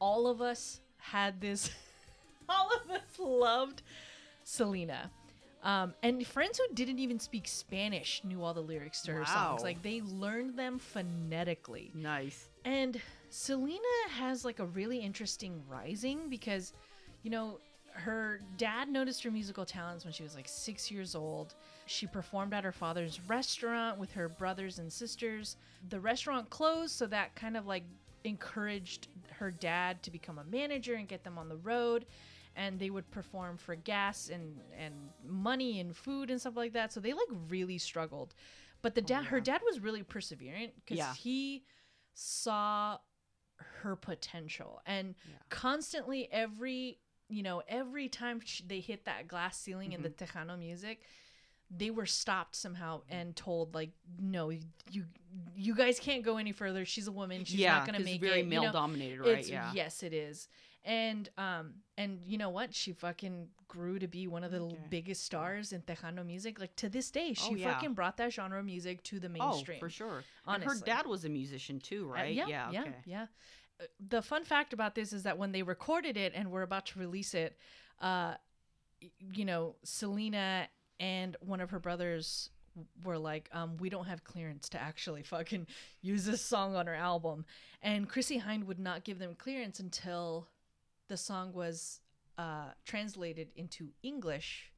all 0.00 0.26
of 0.26 0.40
us 0.40 0.80
had 0.96 1.40
this. 1.40 1.70
all 2.48 2.70
of 2.82 2.90
us 2.90 3.02
loved 3.18 3.82
Selena. 4.42 5.10
Um, 5.62 5.94
and 6.02 6.26
friends 6.26 6.58
who 6.58 6.74
didn't 6.74 6.98
even 6.98 7.18
speak 7.18 7.46
Spanish 7.46 8.22
knew 8.24 8.42
all 8.42 8.52
the 8.52 8.60
lyrics 8.62 9.00
to 9.02 9.12
her 9.12 9.24
songs. 9.24 9.62
Like 9.62 9.82
they 9.82 10.00
learned 10.02 10.58
them 10.58 10.78
phonetically. 10.78 11.90
Nice. 11.94 12.48
And 12.66 13.00
Selena 13.30 13.78
has 14.10 14.44
like 14.44 14.58
a 14.58 14.66
really 14.66 14.98
interesting 14.98 15.62
rising 15.68 16.28
because, 16.28 16.72
you 17.22 17.30
know, 17.30 17.60
her 17.94 18.40
dad 18.56 18.88
noticed 18.88 19.22
her 19.22 19.30
musical 19.30 19.64
talents 19.64 20.04
when 20.04 20.12
she 20.12 20.22
was 20.24 20.34
like 20.34 20.48
six 20.48 20.90
years 20.90 21.14
old. 21.14 21.54
She 21.86 22.06
performed 22.06 22.52
at 22.52 22.64
her 22.64 22.72
father's 22.72 23.20
restaurant 23.28 23.98
with 23.98 24.12
her 24.12 24.28
brothers 24.28 24.78
and 24.80 24.92
sisters. 24.92 25.56
The 25.90 26.00
restaurant 26.00 26.50
closed, 26.50 26.92
so 26.96 27.06
that 27.06 27.34
kind 27.36 27.56
of 27.56 27.66
like 27.66 27.84
encouraged 28.24 29.08
her 29.30 29.50
dad 29.50 30.02
to 30.02 30.10
become 30.10 30.38
a 30.38 30.44
manager 30.44 30.94
and 30.94 31.06
get 31.06 31.22
them 31.22 31.38
on 31.38 31.48
the 31.48 31.56
road. 31.56 32.06
And 32.56 32.78
they 32.78 32.90
would 32.90 33.08
perform 33.10 33.56
for 33.56 33.74
gas 33.76 34.28
and, 34.28 34.56
and 34.78 34.94
money 35.24 35.80
and 35.80 35.94
food 35.96 36.30
and 36.30 36.40
stuff 36.40 36.56
like 36.56 36.72
that. 36.72 36.92
So 36.92 37.00
they 37.00 37.12
like 37.12 37.28
really 37.48 37.78
struggled. 37.78 38.34
But 38.82 38.94
the 38.94 39.02
oh, 39.02 39.06
dad, 39.06 39.24
her 39.26 39.40
dad 39.40 39.60
was 39.64 39.80
really 39.80 40.02
perseverant 40.02 40.70
because 40.76 40.98
Yeah. 40.98 41.14
he 41.14 41.64
saw 42.14 42.98
her 43.56 43.96
potential 43.96 44.80
and 44.86 45.14
Yeah. 45.28 45.36
constantly 45.48 46.28
every 46.32 46.98
you 47.28 47.42
know 47.42 47.62
every 47.68 48.08
time 48.08 48.40
sh- 48.44 48.62
they 48.66 48.80
hit 48.80 49.04
that 49.06 49.28
glass 49.28 49.58
ceiling 49.58 49.92
in 49.92 50.02
the 50.02 50.08
Mm-hmm. 50.10 50.38
tejano 50.38 50.58
music 50.58 51.00
they 51.70 51.90
were 51.90 52.06
stopped 52.06 52.54
somehow 52.54 53.00
and 53.08 53.34
told 53.34 53.74
like 53.74 53.90
no 54.20 54.50
you 54.50 55.04
you 55.56 55.74
guys 55.74 55.98
can't 55.98 56.22
go 56.22 56.36
any 56.36 56.52
further 56.52 56.84
she's 56.84 57.06
a 57.08 57.12
woman 57.12 57.44
she's 57.44 57.56
yeah. 57.60 57.78
not 57.78 57.86
going 57.86 57.98
to 57.98 58.04
make 58.04 58.20
very 58.20 58.40
it 58.40 58.44
you 58.44 58.50
male 58.50 58.64
know? 58.64 58.72
dominated, 58.72 59.20
right? 59.20 59.28
It's- 59.30 59.48
yeah. 59.48 59.70
Yes, 59.74 60.02
it 60.02 60.12
is. 60.12 60.48
And 60.84 61.28
um 61.38 61.74
and 61.96 62.20
you 62.26 62.36
know 62.38 62.50
what? 62.50 62.74
She 62.74 62.92
fucking 62.92 63.48
grew 63.68 63.98
to 63.98 64.06
be 64.06 64.26
one 64.26 64.44
of 64.44 64.50
the 64.52 64.60
Okay. 64.60 64.78
biggest 64.90 65.24
stars 65.24 65.72
in 65.72 65.80
Tejano 65.82 66.24
music. 66.26 66.60
Like 66.60 66.76
to 66.76 66.88
this 66.88 67.10
day, 67.10 67.32
she 67.32 67.52
Oh, 67.52 67.54
yeah. 67.54 67.72
fucking 67.72 67.94
brought 67.94 68.16
that 68.18 68.32
genre 68.32 68.58
of 68.58 68.64
music 68.66 69.02
to 69.04 69.18
the 69.20 69.28
mainstream 69.28 69.48
Oh, 69.50 69.54
mainstream. 69.54 69.78
for 69.80 69.88
sure. 69.90 70.24
And 70.46 70.62
her 70.62 70.74
dad 70.84 71.06
was 71.06 71.24
a 71.24 71.28
musician 71.28 71.80
too, 71.80 72.10
Uh, 72.10 72.14
right? 72.14 72.34
yeah, 72.34 72.46
yeah. 72.46 72.70
yeah, 72.70 72.80
okay. 72.82 72.94
yeah. 73.06 73.26
Uh, 73.80 73.84
The 74.08 74.22
fun 74.22 74.44
fact 74.44 74.72
about 74.72 74.94
this 74.94 75.12
is 75.12 75.22
that 75.22 75.38
when 75.38 75.52
they 75.52 75.62
recorded 75.62 76.16
it 76.16 76.32
and 76.34 76.50
were 76.50 76.62
about 76.62 76.86
to 76.86 76.98
release 76.98 77.34
it, 77.34 77.58
uh, 78.00 78.34
you 79.32 79.44
know, 79.44 79.76
Selena 79.84 80.68
and 81.00 81.36
one 81.40 81.60
of 81.60 81.70
her 81.70 81.78
brothers 81.80 82.50
were 83.04 83.18
like, 83.18 83.48
um, 83.52 83.76
we 83.78 83.88
don't 83.88 84.06
have 84.06 84.24
clearance 84.24 84.68
to 84.70 84.80
actually 84.82 85.22
fucking 85.22 85.66
use 86.02 86.24
this 86.24 86.42
song 86.42 86.74
on 86.76 86.88
our 86.88 86.94
album. 86.94 87.44
And 87.82 88.08
Chrissie 88.08 88.40
Hynde 88.40 88.64
would 88.64 88.78
not 88.80 89.04
give 89.04 89.18
them 89.18 89.34
clearance 89.36 89.80
until 89.80 90.48
the 91.08 91.16
song 91.16 91.52
was 91.52 92.00
uh, 92.38 92.72
translated 92.84 93.48
into 93.56 93.90
English. 94.02 94.72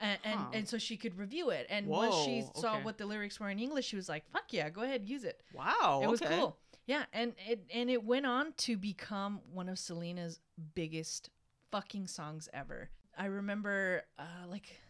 And, 0.00 0.18
and, 0.22 0.38
Huh. 0.38 0.50
and 0.52 0.68
so 0.68 0.78
she 0.78 0.96
could 0.96 1.18
review 1.18 1.50
it. 1.50 1.66
And 1.68 1.86
once 1.88 2.14
she 2.24 2.42
Whoa, 2.42 2.60
saw 2.60 2.74
okay. 2.74 2.84
what 2.84 2.98
the 2.98 3.06
lyrics 3.06 3.40
were 3.40 3.50
in 3.50 3.58
English, 3.58 3.86
she 3.86 3.96
was 3.96 4.08
like, 4.08 4.24
fuck 4.30 4.52
yeah, 4.52 4.68
go 4.70 4.82
ahead, 4.82 5.08
use 5.08 5.24
it. 5.24 5.42
Wow. 5.52 6.00
It 6.02 6.08
was 6.08 6.22
okay. 6.22 6.38
cool. 6.38 6.56
Yeah, 6.86 7.04
and 7.12 7.34
it 7.46 7.66
and 7.74 7.90
it 7.90 8.02
went 8.02 8.24
on 8.24 8.54
to 8.58 8.76
become 8.78 9.40
one 9.52 9.68
of 9.68 9.78
Selena's 9.78 10.40
biggest 10.74 11.28
fucking 11.70 12.06
songs 12.06 12.48
ever. 12.54 12.88
I 13.16 13.26
remember 13.26 14.04
uh 14.18 14.46
like 14.48 14.80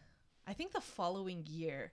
I 0.47 0.53
think 0.53 0.73
the 0.73 0.81
following 0.81 1.45
year 1.47 1.93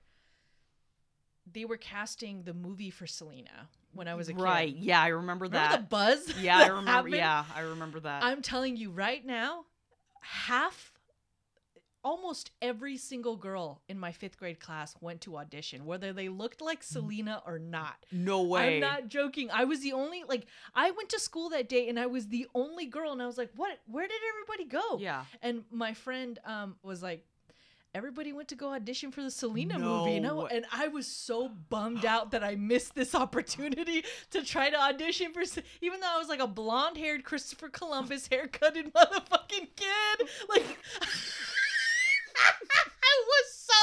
they 1.51 1.65
were 1.65 1.77
casting 1.77 2.43
the 2.43 2.53
movie 2.53 2.91
for 2.91 3.07
Selena 3.07 3.69
when 3.95 4.07
I 4.07 4.15
was 4.15 4.29
a 4.29 4.33
kid. 4.33 4.41
Right. 4.41 4.75
Yeah, 4.75 5.01
I 5.01 5.07
remember 5.07 5.45
Remember 5.45 5.49
that. 5.69 5.81
the 5.81 5.87
buzz? 5.87 6.37
yeah, 6.41 6.59
I 6.59 6.67
remember. 6.67 6.91
happened? 6.91 7.15
Yeah, 7.15 7.43
I 7.55 7.61
remember 7.61 7.99
that. 8.01 8.23
I'm 8.23 8.41
telling 8.41 8.77
you 8.77 8.91
right 8.91 9.25
now, 9.25 9.65
half 10.21 10.91
almost 12.03 12.51
every 12.61 12.97
single 12.97 13.35
girl 13.35 13.81
in 13.89 13.97
my 13.97 14.11
fifth 14.11 14.37
grade 14.37 14.59
class 14.59 14.95
went 15.01 15.21
to 15.21 15.37
audition, 15.37 15.85
whether 15.85 16.13
they 16.13 16.29
looked 16.29 16.61
like 16.61 16.83
Selena 16.83 17.41
or 17.47 17.57
not. 17.57 17.95
no 18.11 18.43
way. 18.43 18.75
I'm 18.75 18.79
not 18.81 19.07
joking. 19.07 19.49
I 19.51 19.63
was 19.65 19.81
the 19.81 19.93
only 19.93 20.23
like 20.27 20.45
I 20.75 20.91
went 20.91 21.09
to 21.09 21.19
school 21.19 21.49
that 21.49 21.67
day 21.67 21.89
and 21.89 21.99
I 21.99 22.05
was 22.05 22.27
the 22.27 22.47
only 22.53 22.85
girl 22.85 23.11
and 23.11 23.21
I 23.21 23.25
was 23.25 23.37
like, 23.39 23.49
"What? 23.55 23.79
Where 23.87 24.07
did 24.07 24.19
everybody 24.29 24.69
go?" 24.69 24.99
Yeah. 24.99 25.23
And 25.41 25.63
my 25.71 25.93
friend 25.95 26.37
um 26.45 26.75
was 26.83 27.01
like 27.01 27.25
Everybody 27.95 28.33
went 28.33 28.49
to 28.49 28.55
go 28.55 28.73
audition 28.73 29.09
for 29.09 29.23
the 29.23 29.31
Selena 29.31 29.77
No 29.77 29.99
movie, 29.99 30.17
and 30.17 30.27
I, 30.27 30.47
and 30.51 30.65
I 30.69 30.89
was 30.89 31.07
so 31.07 31.47
bummed 31.47 32.03
out 32.03 32.31
that 32.31 32.43
I 32.43 32.55
missed 32.55 32.93
this 32.93 33.15
opportunity 33.23 34.03
to 34.31 34.43
try 34.43 34.69
to 34.69 34.77
audition 34.77 35.31
for. 35.31 35.43
Even 35.79 36.01
though 36.01 36.13
I 36.13 36.17
was 36.17 36.27
like 36.27 36.41
a 36.41 36.47
blonde-haired 36.47 37.23
Christopher 37.23 37.69
Columbus 37.69 38.27
haircutted 38.27 38.93
motherfucking 38.93 39.69
kid, 39.77 40.27
like 40.49 40.65
I 42.35 43.23
was 43.27 43.53
so 43.53 43.73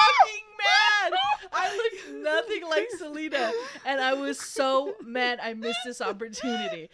fucking 0.00 0.44
mad. 0.56 1.12
I 1.52 1.76
looked 1.76 2.22
nothing 2.24 2.66
like 2.66 2.88
Selena, 2.96 3.52
and 3.84 4.00
I 4.00 4.14
was 4.14 4.40
so 4.40 4.94
mad 5.04 5.38
I 5.42 5.52
missed 5.52 5.80
this 5.84 6.00
opportunity. 6.00 6.88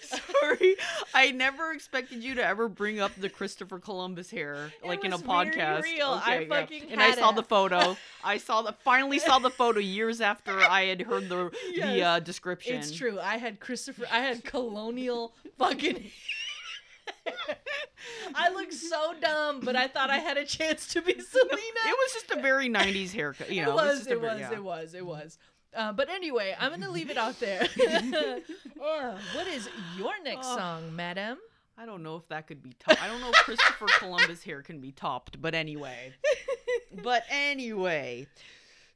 Sorry, 0.40 0.76
I 1.14 1.30
never 1.30 1.72
expected 1.72 2.22
you 2.22 2.34
to 2.36 2.44
ever 2.44 2.68
bring 2.68 3.00
up 3.00 3.12
the 3.16 3.28
Christopher 3.28 3.78
Columbus 3.78 4.30
hair 4.30 4.72
It 4.82 4.86
like 4.86 5.04
in 5.04 5.12
a 5.12 5.16
was 5.16 5.22
very 5.22 5.50
podcast. 5.50 5.82
real. 5.82 6.06
I 6.24 6.34
Okay, 6.36 6.42
yeah. 6.42 6.48
fucking 6.60 6.82
and 6.90 7.00
I 7.02 7.06
had 7.06 7.18
saw 7.18 7.32
the 7.32 7.42
photo. 7.42 7.96
I 8.24 8.38
saw 8.38 8.62
the 8.62 8.72
finally 8.72 9.18
saw 9.18 9.38
the 9.38 9.50
photo 9.50 9.80
years 9.80 10.20
after 10.20 10.58
I 10.60 10.84
had 10.86 11.02
heard 11.02 11.28
the 11.28 11.50
the 11.76 12.02
uh, 12.02 12.18
description. 12.20 12.76
It's 12.76 12.92
true. 12.92 13.18
I 13.20 13.36
had 13.38 13.60
Christopher. 13.60 14.04
I 14.10 14.20
had 14.20 14.44
colonial 14.44 15.34
fucking. 15.58 16.04
I 18.34 18.50
looked 18.50 18.72
so 18.74 19.14
dumb, 19.20 19.60
but 19.60 19.76
I 19.76 19.86
thought 19.88 20.10
I 20.10 20.18
had 20.18 20.36
a 20.36 20.44
chance 20.44 20.86
to 20.88 21.02
be 21.02 21.12
Selena. 21.20 21.52
It 21.52 21.96
was 21.98 22.12
just 22.14 22.30
a 22.30 22.40
very 22.40 22.68
'90s 22.68 23.12
haircut. 23.12 23.50
You 23.50 23.62
know, 23.64 23.72
it 23.72 23.74
was, 23.74 24.06
it 24.06 24.16
a 24.16 24.18
very- 24.20 24.32
was, 24.32 24.40
yeah. 24.40 24.52
it 24.54 24.64
was, 24.64 24.94
it 24.94 25.06
was. 25.06 25.38
Uh, 25.74 25.92
but 25.92 26.08
anyway, 26.10 26.54
I'm 26.58 26.70
gonna 26.70 26.90
leave 26.90 27.10
it 27.10 27.16
out 27.16 27.38
there. 27.40 27.66
Uh, 28.82 29.16
what 29.34 29.46
is 29.46 29.68
your 29.96 30.12
next 30.24 30.46
Oh. 30.50 30.56
song, 30.56 30.96
madam? 30.96 31.38
I 31.78 31.86
don't 31.86 32.02
know 32.02 32.16
if 32.16 32.26
that 32.28 32.48
could 32.48 32.64
be 32.64 32.72
topped. 32.80 33.00
I 33.00 33.06
don't 33.06 33.20
know 33.20 33.30
if 33.30 33.36
Christopher 33.36 33.86
Columbus 34.00 34.42
hair 34.42 34.60
can 34.60 34.80
be 34.80 34.90
topped, 34.90 35.40
but 35.40 35.54
anyway. 35.54 36.12
but 37.02 37.22
anyway. 37.30 38.26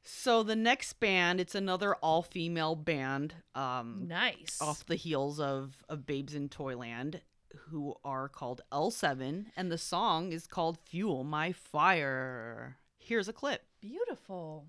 So 0.03 0.43
the 0.43 0.57
next 0.57 0.99
band, 0.99 1.39
it's 1.39 1.55
another 1.55 1.95
all-female 1.95 2.75
band. 2.75 3.35
Um 3.55 4.07
Nice. 4.09 4.57
off 4.61 4.85
the 4.85 4.95
heels 4.95 5.39
of, 5.39 5.77
of 5.87 6.05
Babes 6.05 6.35
in 6.35 6.49
Toyland, 6.49 7.21
who 7.69 7.95
are 8.03 8.27
called 8.27 8.59
L7, 8.73 9.45
and 9.55 9.71
the 9.71 9.77
song 9.77 10.33
is 10.33 10.47
called 10.47 10.77
Fuel 10.85 11.23
My 11.23 11.53
Fire. 11.53 12.77
Here's 12.97 13.29
a 13.29 13.33
clip. 13.33 13.63
Beautiful. 13.81 14.65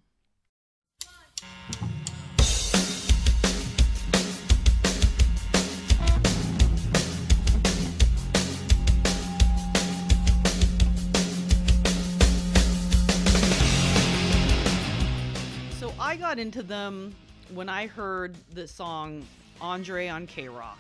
I 16.09 16.17
got 16.17 16.39
into 16.39 16.63
them 16.63 17.15
when 17.53 17.69
I 17.69 17.87
heard 17.87 18.35
the 18.55 18.67
song 18.67 19.27
Andre 19.61 20.09
on 20.09 20.27
KROQ. 20.27 20.73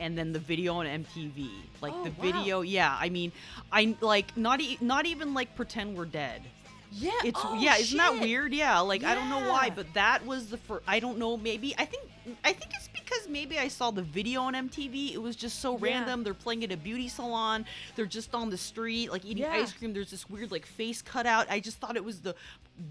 And 0.00 0.18
then 0.18 0.32
the 0.32 0.40
video 0.40 0.74
on 0.74 0.86
MTV, 0.86 1.48
like 1.80 1.92
Oh, 1.94 2.02
the 2.02 2.10
wow. 2.10 2.16
video, 2.20 2.60
yeah. 2.62 2.96
I 2.98 3.08
mean, 3.08 3.30
I 3.70 3.94
like 4.00 4.36
not 4.36 4.60
e- 4.60 4.76
not 4.80 5.06
even 5.06 5.32
like 5.32 5.54
pretend 5.54 5.96
we're 5.96 6.06
dead. 6.06 6.42
Yeah. 6.90 7.12
It's 7.24 7.38
oh, 7.44 7.56
yeah, 7.60 7.76
isn't 7.76 7.96
that 7.98 8.18
weird? 8.20 8.52
Yeah, 8.52 8.80
like 8.80 9.04
I 9.04 9.14
don't 9.14 9.30
know 9.30 9.48
why, 9.48 9.70
but 9.70 9.86
that 9.94 10.26
was 10.26 10.50
the 10.50 10.56
first. 10.56 10.82
I 10.88 10.98
don't 10.98 11.18
know. 11.18 11.36
Maybe 11.36 11.76
I 11.78 11.84
think 11.84 12.10
I 12.44 12.52
think 12.52 12.72
it's 12.74 12.88
because 13.14 13.28
maybe 13.28 13.58
I 13.58 13.68
saw 13.68 13.90
the 13.90 14.02
video 14.02 14.42
on 14.42 14.54
MTV. 14.54 15.14
It 15.14 15.22
was 15.22 15.36
just 15.36 15.60
so 15.60 15.78
Yeah. 15.78 15.90
random. 15.90 16.22
They're 16.24 16.34
playing 16.34 16.64
at 16.64 16.72
a 16.72 16.76
beauty 16.76 17.08
salon. 17.08 17.64
They're 17.96 18.06
just 18.06 18.34
on 18.34 18.50
the 18.50 18.56
street, 18.56 19.10
like 19.10 19.24
eating 19.24 19.44
Yeah. 19.44 19.52
ice 19.52 19.72
cream. 19.72 19.92
There's 19.92 20.10
this 20.10 20.28
weird 20.28 20.50
like 20.50 20.66
face 20.66 21.02
cutout. 21.02 21.46
I 21.50 21.60
just 21.60 21.78
thought 21.78 21.96
it 21.96 22.04
was 22.04 22.20
the 22.20 22.34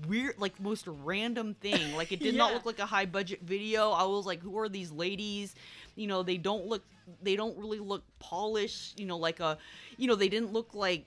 weird, 0.08 0.38
like 0.38 0.60
most 0.60 0.86
random 0.88 1.56
thing. 1.56 1.96
Like 1.96 2.12
it 2.12 2.20
did 2.20 2.36
not 2.36 2.54
look 2.54 2.66
like 2.66 2.80
a 2.80 2.86
high 2.86 3.06
budget 3.06 3.42
video. 3.42 3.92
I 3.92 4.04
was 4.04 4.26
like, 4.26 4.42
who 4.42 4.58
are 4.60 4.70
these 4.70 4.92
ladies? 4.92 5.56
You 5.96 6.08
know, 6.08 6.24
they 6.24 6.38
don't 6.38 6.68
look. 6.68 6.84
They 7.22 7.36
don't 7.36 7.58
really 7.58 7.80
look 7.80 8.04
polished. 8.20 9.00
You 9.00 9.06
know, 9.06 9.18
like 9.18 9.40
a. 9.40 9.58
You 9.98 10.08
know, 10.08 10.16
they 10.16 10.30
didn't 10.30 10.54
look 10.54 10.74
like 10.74 11.06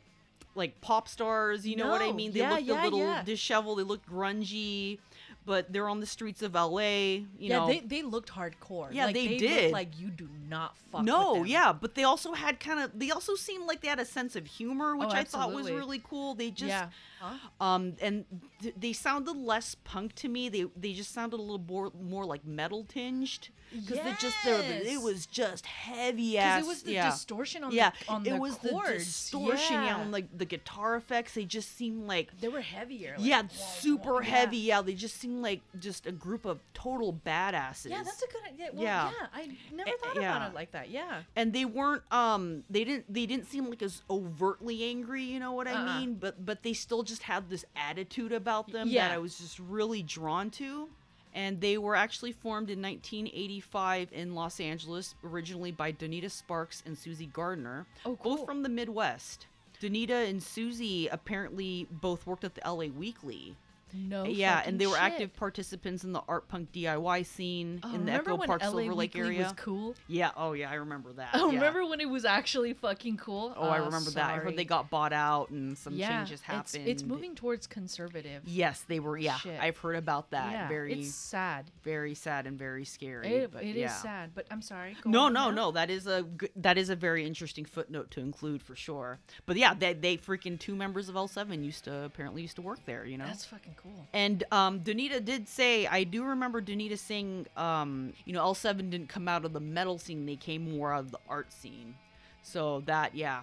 like 0.55 0.81
pop 0.81 1.07
stars, 1.07 1.67
you 1.67 1.77
know 1.77 1.89
what 1.89 2.01
I 2.01 2.13
mean? 2.13 2.33
They 2.33 2.41
yeah, 2.41 2.51
looked 2.53 2.63
yeah, 2.63 2.83
a 2.83 2.85
little 2.85 2.99
yeah. 2.99 3.23
disheveled, 3.23 3.79
they 3.79 3.83
looked 3.83 4.09
grungy, 4.09 4.99
but 5.47 5.73
they're 5.73 5.89
on 5.89 6.01
the 6.01 6.07
streets 6.07 6.43
of 6.43 6.55
LA, 6.55 6.81
you 6.81 7.27
yeah, 7.39 7.59
know. 7.59 7.67
they 7.69 7.81
they 7.81 8.03
looked 8.03 8.31
hardcore. 8.31 8.89
Yeah, 8.93 9.07
like, 9.07 9.15
they 9.15 9.29
looked 9.29 9.41
did. 9.41 9.73
like 9.73 9.99
you 9.99 10.09
do 10.11 10.29
not 10.49 10.77
fuck. 10.93 11.05
no, 11.05 11.33
with 11.35 11.43
them. 11.43 11.47
yeah, 11.47 11.73
but 11.73 11.95
they 11.95 12.03
also 12.05 12.33
had 12.33 12.61
kind 12.61 12.81
of 12.81 12.99
they 12.99 13.11
also 13.13 13.37
seemed 13.37 13.67
like 13.67 13.81
they 13.81 13.89
had 13.89 14.01
a 14.01 14.05
sense 14.05 14.37
of 14.37 14.45
humor, 14.47 14.97
which 14.97 15.09
Oh, 15.13 15.17
I 15.17 15.25
thought 15.25 15.53
was 15.53 15.71
really 15.71 16.03
cool. 16.05 16.35
They 16.35 16.51
just 16.51 16.69
yeah. 16.69 16.89
Huh? 17.21 17.37
um 17.65 17.95
and 18.03 18.27
th- 18.61 18.75
they 18.79 18.93
sounded 18.93 19.37
less 19.37 19.75
punk 19.85 20.15
to 20.17 20.29
me. 20.29 20.49
They 20.51 20.67
they 20.77 20.93
just 20.93 21.15
sounded 21.15 21.39
a 21.39 21.41
little 21.43 21.65
more 21.67 21.91
more 21.99 22.27
like 22.27 22.45
metal 22.45 22.85
tinged 22.85 23.49
because 23.75 23.99
they 24.05 24.15
just 24.21 24.37
they 24.45 24.53
were- 24.53 24.61
it 24.63 25.03
was 25.03 25.27
just 25.27 25.67
heavy 25.67 26.33
Because 26.33 26.45
ass. 26.45 26.65
it 26.65 26.67
was 26.69 26.83
the 26.83 26.93
yeah. 26.93 27.11
distortion 27.11 27.65
on 27.65 27.73
yeah, 27.73 27.91
the 28.07 28.13
on 28.13 28.27
it 28.27 28.31
the 28.31 28.37
was 28.41 28.55
chords. 28.57 28.89
the 28.89 28.99
distortion, 28.99 29.75
yeah, 29.75 29.87
yeah. 29.87 29.97
on 29.97 30.11
like 30.11 30.27
the 30.37 30.45
guitar 30.45 30.97
effects. 30.97 31.35
They 31.35 31.45
just 31.45 31.77
seemed 31.77 32.07
like 32.07 32.39
they 32.41 32.49
were 32.49 32.61
heavier. 32.61 33.15
like, 33.19 33.27
yeah, 33.27 33.43
super 33.49 34.23
heavy. 34.23 34.57
Yeah. 34.59 34.77
Yeah, 34.77 34.83
they 34.83 34.95
just 34.95 35.19
seemed 35.21 35.43
like 35.43 35.61
just 35.79 36.07
a 36.07 36.13
group 36.13 36.45
of 36.45 36.61
total 36.75 37.13
badasses. 37.25 37.91
Yeah, 37.91 38.03
that's 38.03 38.23
a 38.23 38.27
good 38.27 38.43
idea. 38.53 38.69
Well, 38.73 38.83
Yeah. 38.83 39.11
yeah. 39.21 39.27
I 39.33 39.57
never 39.75 39.91
thought 40.03 40.17
yeah. 40.17 40.37
about 40.37 40.51
it 40.51 40.55
like 40.55 40.73
that. 40.73 40.91
Yeah. 40.91 41.23
and 41.35 41.53
they 41.53 41.65
weren't 41.65 42.03
um 42.13 42.65
they 42.69 42.85
didn't 42.85 43.13
they 43.13 43.27
didn't 43.27 43.47
seem 43.47 43.69
like 43.71 43.83
as 43.83 44.03
overtly 44.11 44.83
angry, 44.85 45.23
you 45.23 45.39
know 45.41 45.53
what 45.53 45.67
I 45.69 45.73
Uh-uh. 45.73 46.01
mean? 46.01 46.15
But 46.15 46.45
but 46.45 46.63
they 46.63 46.73
still 46.73 47.03
just 47.03 47.23
had 47.23 47.49
this 47.51 47.65
attitude 47.77 48.33
about 48.33 48.71
them 48.73 48.89
Yeah. 48.89 49.09
that 49.09 49.15
I 49.15 49.19
was 49.19 49.39
just 49.39 49.59
really 49.59 50.03
drawn 50.03 50.51
to. 50.53 50.89
And 51.37 51.61
they 51.61 51.77
were 51.77 51.95
actually 51.95 52.33
formed 52.33 52.71
in 52.71 52.81
1985 52.81 54.09
in 54.13 54.35
Los 54.35 54.59
Angeles, 54.59 55.15
originally 55.23 55.71
by 55.71 55.93
Donita 55.93 56.31
Sparks 56.31 56.83
and 56.87 56.97
Suzi 56.97 57.31
Gardner, 57.31 57.85
Oh, 58.07 58.17
cool. 58.17 58.37
both 58.39 58.47
from 58.47 58.63
the 58.63 58.71
Midwest. 58.71 59.47
Donita 59.79 60.29
and 60.31 60.41
Suzi 60.41 61.09
apparently 61.13 61.87
both 61.91 62.27
worked 62.27 62.45
at 62.45 62.55
the 62.55 62.63
LA 62.67 62.87
Weekly. 62.87 63.55
No. 63.97 64.25
yeah, 64.25 64.63
and 64.65 64.79
they 64.79 64.87
were 64.87 64.95
shit. 64.95 65.03
active 65.03 65.35
participants 65.37 66.05
in 66.05 66.13
the 66.13 66.23
art 66.29 66.49
punk 66.49 66.73
DIY 66.73 67.25
scene 67.27 67.81
Oh, 67.83 67.95
in 67.95 68.05
the 68.07 68.13
Echo 68.13 68.37
Park 68.37 68.63
LA 68.63 68.69
Silver 68.71 68.95
Lake 68.95 69.15
Weekly 69.15 69.21
area. 69.29 69.43
was 69.45 69.53
cool? 69.57 69.95
Yeah, 70.09 70.31
oh 70.37 70.53
yeah, 70.53 70.71
I 70.71 70.75
remember 70.75 71.13
that. 71.15 71.31
Oh, 71.35 71.49
yeah. 71.51 71.55
remember 71.59 71.87
when 71.87 72.01
it 72.01 72.09
was 72.09 72.25
actually 72.25 72.73
fucking 72.75 73.17
cool? 73.17 73.55
Oh, 73.57 73.69
I 73.69 73.79
Oh, 73.81 73.85
remember 73.87 74.11
that. 74.11 74.35
I 74.35 74.37
heard 74.39 74.57
they 74.57 74.65
got 74.65 74.91
bought 74.91 75.13
out 75.13 75.51
and 75.51 75.77
some 75.79 75.95
yeah, 75.95 76.19
changes 76.19 76.41
happened. 76.43 76.87
It's, 76.87 77.03
moving 77.03 77.35
towards 77.35 77.67
conservative. 77.67 78.43
Yes, 78.47 78.85
they 78.89 79.01
were. 79.01 79.17
Yeah, 79.17 79.37
Shit. 79.37 79.61
I've 79.61 79.79
heard 79.79 79.97
about 79.97 80.31
that. 80.31 80.51
yeah, 80.53 80.69
very, 80.69 80.93
it's 81.01 81.15
sad. 81.15 81.71
very 81.83 82.15
sad 82.15 82.47
and 82.47 82.59
very 82.59 82.85
scary. 82.85 83.29
It, 83.29 83.53
but 83.53 83.63
it 83.63 83.71
is 83.71 83.77
yeah. 83.77 83.89
sad, 83.89 84.31
but 84.35 84.47
I'm 84.51 84.63
sorry. 84.63 84.97
No, 85.05 85.29
no, 85.29 85.47
now. 85.47 85.51
no. 85.51 85.71
That 85.73 85.91
is 85.91 86.07
a 86.07 86.23
good, 86.23 86.51
that 86.57 86.77
is 86.79 86.91
a 86.91 86.97
very 86.97 87.25
interesting 87.27 87.65
footnote 87.65 88.11
to 88.13 88.21
include 88.21 88.63
for 88.63 88.75
sure. 88.77 89.19
But 89.47 89.57
yeah, 89.57 89.75
they, 89.75 89.93
they 89.95 90.17
freaking 90.17 90.59
two 90.59 90.75
members 90.75 91.09
of 91.09 91.15
L7 91.15 91.65
used 91.65 91.85
to 91.85 92.05
apparently 92.05 92.43
used 92.43 92.57
to 92.57 92.63
work 92.63 92.81
there. 92.87 93.05
You 93.05 93.19
know, 93.19 93.27
That's 93.27 93.45
fucking 93.45 93.77
cool. 93.81 93.86
And 94.13 94.45
um, 94.51 94.81
Donita 94.81 95.25
did 95.25 95.49
say, 95.49 95.87
I 95.87 96.05
do 96.05 96.25
remember 96.25 96.63
Donita 96.63 96.99
saying, 96.99 97.47
um, 97.57 98.13
you 98.25 98.33
know, 98.33 98.43
L7 98.45 98.91
didn't 98.91 99.09
come 99.09 99.29
out 99.29 99.45
of 99.45 99.53
the 99.53 99.61
metal 99.61 99.99
scene, 99.99 100.27
they 100.27 100.37
came 100.37 100.77
more 100.77 100.93
out 100.93 101.01
of 101.01 101.11
the 101.11 101.19
art 101.29 101.53
scene. 101.53 101.95
So 102.43 102.83
that, 102.87 103.15
yeah, 103.15 103.41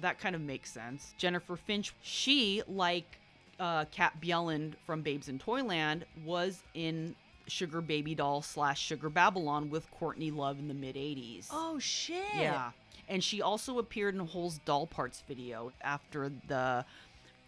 that 0.00 0.18
kind 0.18 0.34
of 0.34 0.40
makes 0.40 0.70
sense. 0.70 1.14
Jennifer 1.18 1.56
Finch, 1.56 1.94
she, 2.02 2.62
like 2.68 3.18
uh, 3.58 3.84
Kat 3.90 4.14
Bjelland 4.20 4.74
from 4.86 5.02
Babes 5.02 5.28
in 5.28 5.38
Toyland, 5.38 6.04
was 6.24 6.62
in 6.74 7.14
Sugar 7.46 7.80
Baby 7.80 8.14
Doll 8.14 8.42
slash 8.42 8.80
Sugar 8.80 9.10
Babylon 9.10 9.70
with 9.70 9.90
Courtney 9.90 10.30
Love 10.30 10.58
in 10.58 10.68
the 10.68 10.74
mid 10.74 10.96
80s. 10.96 11.48
Oh 11.50 11.78
shit. 11.78 12.22
Yeah. 12.34 12.70
And 13.08 13.22
she 13.22 13.42
also 13.42 13.78
appeared 13.78 14.14
in 14.14 14.20
Hole's 14.20 14.58
Doll 14.64 14.86
Parts 14.86 15.22
video 15.28 15.72
after 15.82 16.30
the 16.48 16.84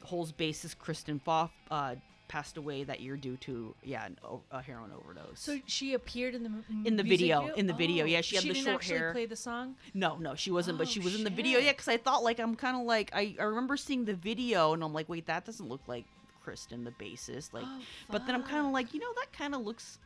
Hole's 0.03 0.33
bassist 0.33 0.79
Kristen 0.79 1.21
Pfaff 1.27 1.51
uh, 1.71 1.95
passed 2.29 2.57
away 2.57 2.83
that 2.85 3.01
year 3.01 3.17
due 3.17 3.37
to 3.39 3.75
yeah 3.83 4.09
a 4.51 4.61
heroin 4.63 4.91
overdose. 4.93 5.39
So 5.41 5.59
she 5.67 5.95
appeared 5.95 6.35
in 6.35 6.43
the 6.43 6.49
m- 6.49 6.65
In 6.85 6.97
the 6.97 7.05
music 7.05 7.21
video, 7.21 7.55
in 7.55 7.67
the 7.67 7.73
video, 7.73 8.05
Oh, 8.05 8.07
yeah, 8.09 8.21
she 8.21 8.37
had 8.37 8.45
the 8.45 8.49
didn't 8.53 8.65
short 8.65 8.75
actually 8.77 8.99
hair. 8.99 9.13
Play 9.13 9.27
the 9.27 9.37
song. 9.37 9.77
no, 9.95 10.17
no, 10.17 10.35
she 10.35 10.51
wasn't, 10.51 10.79
but 10.79 10.87
Oh, 10.89 10.91
she 10.91 11.01
was 11.01 11.15
in 11.15 11.25
the 11.25 11.31
video. 11.31 11.59
Yeah, 11.61 11.73
because 11.73 11.89
I 11.89 11.97
thought 11.97 12.23
like 12.25 12.39
I'm 12.41 12.55
kind 12.57 12.77
of 12.77 12.83
like 12.87 13.11
I 13.15 13.37
I 13.39 13.45
remember 13.45 13.77
seeing 13.77 14.05
the 14.05 14.15
video 14.15 14.73
and 14.75 14.83
I'm 14.83 14.93
like 14.93 15.09
wait 15.09 15.27
that 15.27 15.45
doesn't 15.45 15.69
look 15.69 15.83
like 15.87 16.05
Kristen 16.43 16.85
the 16.85 16.93
bassist 16.93 17.53
like, 17.53 17.65
Oh, 17.67 17.81
but 18.11 18.27
then 18.27 18.35
I'm 18.35 18.43
kind 18.45 18.67
of 18.67 18.73
like 18.73 18.95
you 18.95 19.01
know 19.01 19.13
that 19.17 19.33
kind 19.33 19.55
of 19.55 19.63
looks 19.63 19.99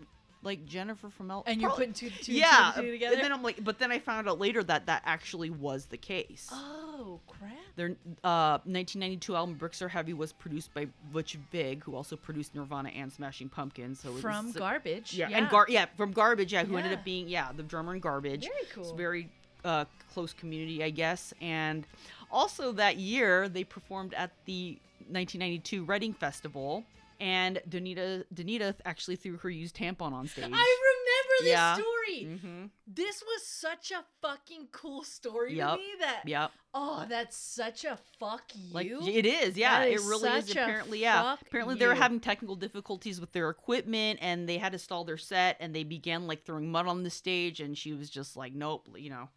like 0.43 0.65
Jennifer 0.67 1.11
from 1.11 1.31
El. 1.31 1.43
And 1.47 1.61
you're 1.61 1.71
probably- 1.71 1.89
putting 1.89 2.11
two, 2.11 2.25
two, 2.25 2.33
yeah, 2.33 2.73
two, 2.75 2.83
two 2.83 2.93
together. 2.93 3.15
and 3.17 3.25
then 3.25 3.33
I'm 3.33 3.43
like, 3.43 3.63
but 3.63 3.79
then 3.79 3.93
I 3.93 3.99
found 3.99 4.29
out 4.29 4.39
later 4.39 4.63
that 4.65 4.87
that 4.87 5.03
actually 5.05 5.51
was 5.51 5.87
the 5.87 5.97
case. 5.99 6.49
oh 6.53 7.21
crap. 7.29 7.53
Their 7.77 7.91
uh, 8.25 8.59
1992 8.65 9.37
album 9.37 9.55
"Bricks 9.57 9.81
Are 9.83 9.89
Heavy" 9.89 10.13
was 10.13 10.33
produced 10.33 10.73
by 10.75 10.87
Butch 11.13 11.39
Vig, 11.53 11.85
who 11.85 11.95
also 11.95 12.17
produced 12.17 12.55
Nirvana 12.55 12.89
and 12.91 13.13
Smashing 13.13 13.49
Pumpkins. 13.49 14.01
So 14.01 14.11
it 14.17 14.21
From 14.21 14.47
was, 14.47 14.57
garbage. 14.57 15.15
yeah, 15.15 15.29
and 15.31 15.49
Gar- 15.49 15.67
yeah, 15.69 15.87
from 15.97 16.13
Garbage, 16.13 16.53
yeah, 16.53 16.65
who 16.65 16.77
ended 16.77 16.93
up 16.93 17.05
being 17.05 17.29
yeah 17.29 17.53
the 17.57 17.63
drummer 17.63 17.95
in 17.95 18.01
Garbage. 18.01 18.43
Very 18.43 18.67
cool. 18.75 18.91
a 18.93 18.97
very 18.97 19.29
uh, 19.65 19.85
close 20.15 20.33
community, 20.33 20.83
I 20.83 20.91
guess. 20.91 21.33
And 21.41 21.87
also 22.31 22.73
that 22.73 22.97
year 22.97 23.49
they 23.49 23.65
performed 23.65 24.15
at 24.15 24.31
the 24.47 24.79
1992 25.09 25.85
Reading 25.85 26.13
Festival, 26.13 26.85
and 27.21 27.61
Donita 27.69 28.25
Donita 28.35 28.75
actually 28.85 29.17
threw 29.17 29.37
her 29.39 29.51
used 29.51 29.77
tampon 29.77 30.13
on 30.13 30.27
stage. 30.27 30.45
I 30.45 30.49
remember 30.49 31.35
this 31.41 31.49
Yeah. 31.51 31.75
story. 31.75 32.25
Mm-hmm. 32.25 32.67
This 32.87 33.23
was 33.23 33.47
such 33.47 33.91
a 33.93 34.03
fucking 34.23 34.69
cool 34.73 35.05
story 35.05 35.57
Yep. 35.57 35.71
to 35.75 35.77
me 35.79 35.89
that 36.01 36.23
Yep. 36.27 36.51
oh, 36.75 37.07
that's 37.09 37.37
such 37.37 37.85
a 37.85 37.99
fuck 38.19 38.43
you. 38.55 38.75
Like 38.75 38.87
it 38.89 39.27
is, 39.27 39.57
yeah. 39.57 39.83
It 39.83 40.01
really 40.01 40.29
is. 40.31 40.51
Apparently, 40.51 41.01
yeah. 41.01 41.37
Apparently, 41.47 41.75
they 41.77 41.87
were 41.87 41.95
having 41.95 42.21
technical 42.21 42.57
difficulties 42.57 43.21
with 43.21 43.33
their 43.33 43.51
equipment, 43.51 44.19
and 44.23 44.49
they 44.49 44.59
had 44.59 44.73
to 44.73 44.79
stall 44.79 45.05
their 45.05 45.19
set, 45.19 45.57
and 45.61 45.75
they 45.75 45.85
began 45.85 46.27
like 46.27 46.45
throwing 46.45 46.71
mud 46.73 46.87
on 46.87 47.03
the 47.05 47.11
stage, 47.11 47.61
and 47.61 47.77
she 47.79 47.93
was 47.93 48.09
just 48.11 48.37
like, 48.37 48.55
"Nope," 48.55 48.89
you 48.97 49.11
know, 49.11 49.29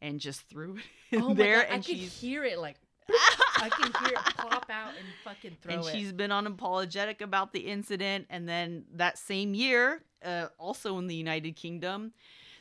and 0.00 0.20
just 0.20 0.42
threw 0.48 0.76
it 0.76 1.16
in 1.16 1.22
oh 1.22 1.34
there, 1.34 1.62
God, 1.62 1.70
I 1.70 1.74
and 1.74 1.84
can 1.84 1.96
she's 1.96 2.20
hear 2.20 2.44
it 2.44 2.58
like 2.58 2.76
I 3.10 3.68
can 3.70 3.92
hear 4.04 4.14
it 4.14 4.36
pop 4.36 4.66
out 4.70 4.90
and 4.98 5.06
fucking 5.24 5.56
throw 5.62 5.72
it. 5.72 5.76
and 5.76 5.86
it. 5.86 5.92
she's 5.92 6.12
been 6.12 6.30
unapologetic 6.30 7.20
about 7.20 7.52
the 7.52 7.60
incident. 7.60 8.26
And 8.30 8.48
then 8.48 8.84
that 8.94 9.18
same 9.18 9.54
year, 9.54 10.02
uh, 10.24 10.48
also 10.58 10.98
in 10.98 11.06
the 11.06 11.14
United 11.14 11.56
Kingdom, 11.56 12.12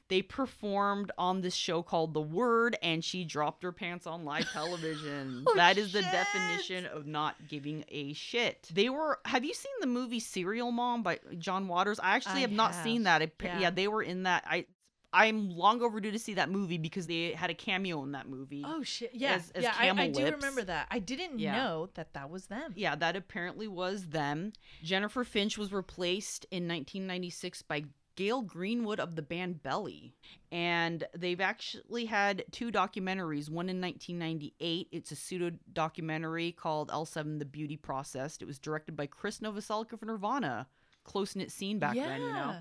they 0.09 0.21
performed 0.21 1.11
on 1.17 1.41
this 1.41 1.55
show 1.55 1.81
called 1.81 2.13
The 2.13 2.21
Word, 2.21 2.77
and 2.83 3.03
she 3.03 3.23
dropped 3.23 3.63
her 3.63 3.71
pants 3.71 4.05
on 4.05 4.25
live 4.25 4.47
television. 4.53 5.43
Oh, 5.47 5.55
that 5.55 5.77
is 5.77 5.93
the 5.93 6.01
definition 6.01 6.85
of 6.85 7.07
not 7.07 7.35
giving 7.47 7.85
a 7.87 8.13
shit. 8.13 8.69
They 8.73 8.89
were. 8.89 9.19
Have 9.25 9.45
you 9.45 9.53
seen 9.53 9.71
the 9.79 9.87
movie 9.87 10.19
Serial 10.19 10.71
Mom 10.71 11.03
by 11.03 11.19
John 11.37 11.67
Waters? 11.67 11.99
I 11.99 12.15
actually 12.15 12.39
I 12.39 12.41
have 12.41 12.51
not 12.51 12.75
seen 12.75 13.03
that. 13.03 13.21
I, 13.21 13.31
yeah. 13.41 13.59
yeah. 13.59 13.69
they 13.69 13.87
were 13.87 14.03
in 14.03 14.23
that. 14.23 14.43
I. 14.45 14.65
I'm 15.13 15.49
long 15.51 15.81
overdue 15.81 16.11
to 16.11 16.19
see 16.19 16.33
that 16.33 16.49
movie 16.49 16.77
because 16.77 17.07
they 17.07 17.31
had 17.33 17.49
a 17.49 17.53
cameo 17.53 18.01
in 18.03 18.11
that 18.13 18.27
movie. 18.27 18.63
Oh 18.65 18.81
shit! 18.83 19.11
Yeah, 19.13 19.35
as- 19.35 19.51
as 19.51 19.63
yeah. 19.63 19.73
I, 19.77 19.89
I 19.89 20.07
do 20.09 20.25
remember 20.31 20.63
that. 20.63 20.87
I 20.89 20.99
didn't 20.99 21.39
Yeah. 21.39 21.55
know 21.55 21.89
that 21.93 22.13
that 22.13 22.29
was 22.29 22.47
them. 22.47 22.73
Yeah, 22.75 22.95
that 22.95 23.15
apparently 23.15 23.67
was 23.67 24.07
them. 24.07 24.53
Jennifer 24.83 25.23
Finch 25.23 25.57
was 25.57 25.71
replaced 25.71 26.45
in 26.51 26.67
1996 26.67 27.61
by 27.61 27.83
Gail 28.15 28.41
Greenwood 28.43 28.99
of 28.99 29.15
the 29.15 29.21
band 29.23 29.63
Belly. 29.63 30.13
And 30.51 31.03
they've 31.17 31.41
actually 31.41 32.05
had 32.05 32.43
two 32.51 32.71
documentaries, 32.71 33.49
one 33.49 33.69
in 33.69 33.81
1998. 33.81 34.87
It's 34.91 35.11
a 35.11 35.15
pseudo 35.15 35.51
documentary 35.73 36.51
called 36.51 36.89
L7 36.89 37.39
The 37.39 37.45
Beauty 37.45 37.75
Process. 37.77 38.37
It 38.39 38.45
was 38.45 38.59
directed 38.59 38.95
by 38.95 39.07
Chris 39.07 39.39
Novoselic 39.39 39.91
of 39.93 40.01
Nirvana. 40.03 40.67
Close 41.03 41.35
knit 41.35 41.51
scene 41.51 41.79
back 41.79 41.95
then, 41.95 42.21
you 42.21 42.27
know. 42.31 42.55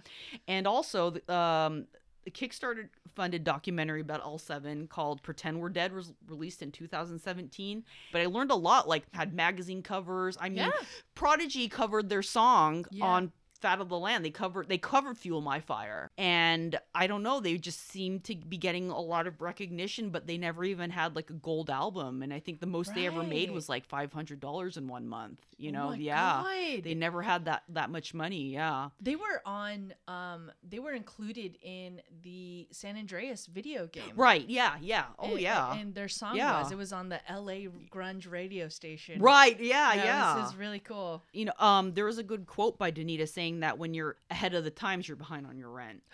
And 0.48 0.66
also, 0.66 1.14
um, 1.28 1.86
the 2.24 2.30
Kickstarter 2.30 2.88
funded 3.14 3.44
documentary 3.44 4.00
about 4.00 4.22
L7 4.22 4.88
called 4.88 5.22
Pretend 5.22 5.60
We're 5.60 5.68
Dead 5.68 5.92
was 5.92 6.12
released 6.28 6.62
in 6.62 6.70
2017. 6.72 7.84
But 8.12 8.20
I 8.20 8.26
learned 8.26 8.50
a 8.50 8.54
lot, 8.56 8.88
like, 8.88 9.04
had 9.12 9.34
magazine 9.34 9.82
covers. 9.82 10.36
I 10.40 10.48
mean, 10.48 10.58
Yeah. 10.58 10.70
Prodigy 11.14 11.68
covered 11.68 12.08
their 12.08 12.22
song 12.22 12.86
Yeah. 12.90 13.04
on 13.06 13.32
Fat 13.62 13.80
of 13.80 13.88
the 13.88 13.98
Land. 13.98 14.24
They 14.24 14.30
covered 14.30 14.68
they 14.68 14.78
covered 14.78 15.16
Fuel 15.18 15.40
My 15.40 15.60
Fire. 15.60 16.10
And 16.18 16.78
I 16.94 17.06
don't 17.06 17.22
know, 17.22 17.40
they 17.40 17.56
just 17.56 17.88
seemed 17.90 18.24
to 18.24 18.34
be 18.36 18.58
getting 18.58 18.90
a 18.90 19.00
lot 19.00 19.26
of 19.26 19.40
recognition, 19.40 20.10
but 20.10 20.26
they 20.26 20.36
never 20.36 20.64
even 20.64 20.90
had 20.90 21.16
like 21.16 21.30
a 21.30 21.34
gold 21.34 21.70
album. 21.70 22.22
And 22.22 22.34
I 22.34 22.40
think 22.40 22.60
the 22.60 22.66
most 22.66 22.94
they 22.94 23.06
ever 23.06 23.22
made 23.22 23.50
was 23.50 23.68
like 23.68 23.86
five 23.86 24.12
hundred 24.12 24.40
dollars 24.40 24.76
in 24.76 24.88
one 24.88 25.06
month. 25.08 25.38
You 25.56 25.70
Oh 25.70 25.72
know, 25.74 25.88
my 25.90 25.96
yeah. 25.96 26.42
God. 26.42 26.84
They 26.84 26.94
never 26.94 27.22
had 27.22 27.44
that 27.46 27.62
that 27.70 27.88
much 27.90 28.12
money, 28.14 28.52
yeah. 28.52 28.88
They 29.00 29.16
were 29.16 29.40
on. 29.46 29.94
Um, 30.08 30.50
they 30.68 30.80
were 30.80 30.92
included 30.92 31.56
in 31.62 32.00
the 32.22 32.66
San 32.72 32.96
Andreas 32.96 33.46
video 33.46 33.86
game. 33.86 34.12
Right, 34.16 34.44
yeah, 34.48 34.74
yeah. 34.80 35.04
Oh 35.18 35.30
And- 35.32 35.40
yeah. 35.40 35.74
And 35.76 35.94
their 35.94 36.08
song 36.08 36.36
Yeah. 36.36 36.60
was. 36.62 36.72
It 36.72 36.76
was 36.78 36.92
on 36.92 37.08
the 37.08 37.20
L.A. 37.30 37.68
grunge 37.90 38.28
radio 38.30 38.68
station. 38.68 39.20
Right, 39.20 39.58
yeah, 39.60 39.94
yeah. 39.94 40.40
This 40.40 40.50
is 40.50 40.56
really 40.56 40.80
cool. 40.80 41.22
you 41.32 41.44
know, 41.44 41.52
um, 41.58 41.92
there 41.94 42.04
was 42.04 42.18
a 42.18 42.22
good 42.22 42.46
quote 42.46 42.76
by 42.78 42.90
Donita 42.90 43.28
saying 43.28 43.51
that 43.60 43.78
when 43.78 43.94
you're 43.94 44.16
ahead 44.30 44.54
of 44.54 44.64
the 44.64 44.70
times, 44.70 45.06
you're 45.08 45.16
behind 45.16 45.46
on 45.46 45.58
your 45.58 45.70
rent. 45.70 46.02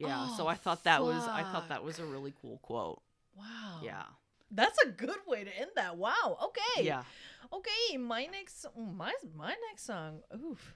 Yeah, 0.00 0.26
oh, 0.28 0.34
so 0.36 0.44
Oh, 0.44 0.48
I 0.48 0.54
thought 0.56 0.82
that 0.84 1.02
was 1.04 1.24
I 1.28 1.44
thought 1.44 1.68
that 1.68 1.84
was 1.84 2.00
a 2.00 2.04
really 2.04 2.34
cool 2.42 2.58
quote. 2.58 3.00
wow. 3.36 3.78
Yeah, 3.82 4.02
That's 4.50 4.76
a 4.84 4.88
good 4.88 5.20
way 5.26 5.44
to 5.44 5.56
end 5.58 5.70
that. 5.76 5.96
Wow. 5.96 6.36
Okay. 6.42 6.84
yeah. 6.84 7.04
Okay, 7.52 7.96
my 7.96 8.26
next 8.26 8.66
my 8.76 9.12
my 9.36 9.54
next 9.70 9.84
song. 9.86 10.20
Oof. 10.34 10.74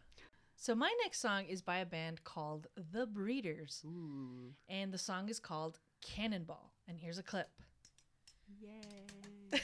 So 0.54 0.74
my 0.76 0.92
next 1.02 1.20
song 1.20 1.46
is 1.46 1.62
by 1.62 1.78
a 1.78 1.86
band 1.86 2.22
called 2.22 2.68
The 2.92 3.06
Breeders, 3.06 3.82
Ooh. 3.84 4.54
and 4.68 4.92
the 4.92 4.98
song 4.98 5.28
is 5.28 5.40
called 5.40 5.80
Cannonball. 6.00 6.72
And 6.86 6.96
here's 6.98 7.18
a 7.18 7.22
clip. 7.24 7.48
Yay. 8.60 9.06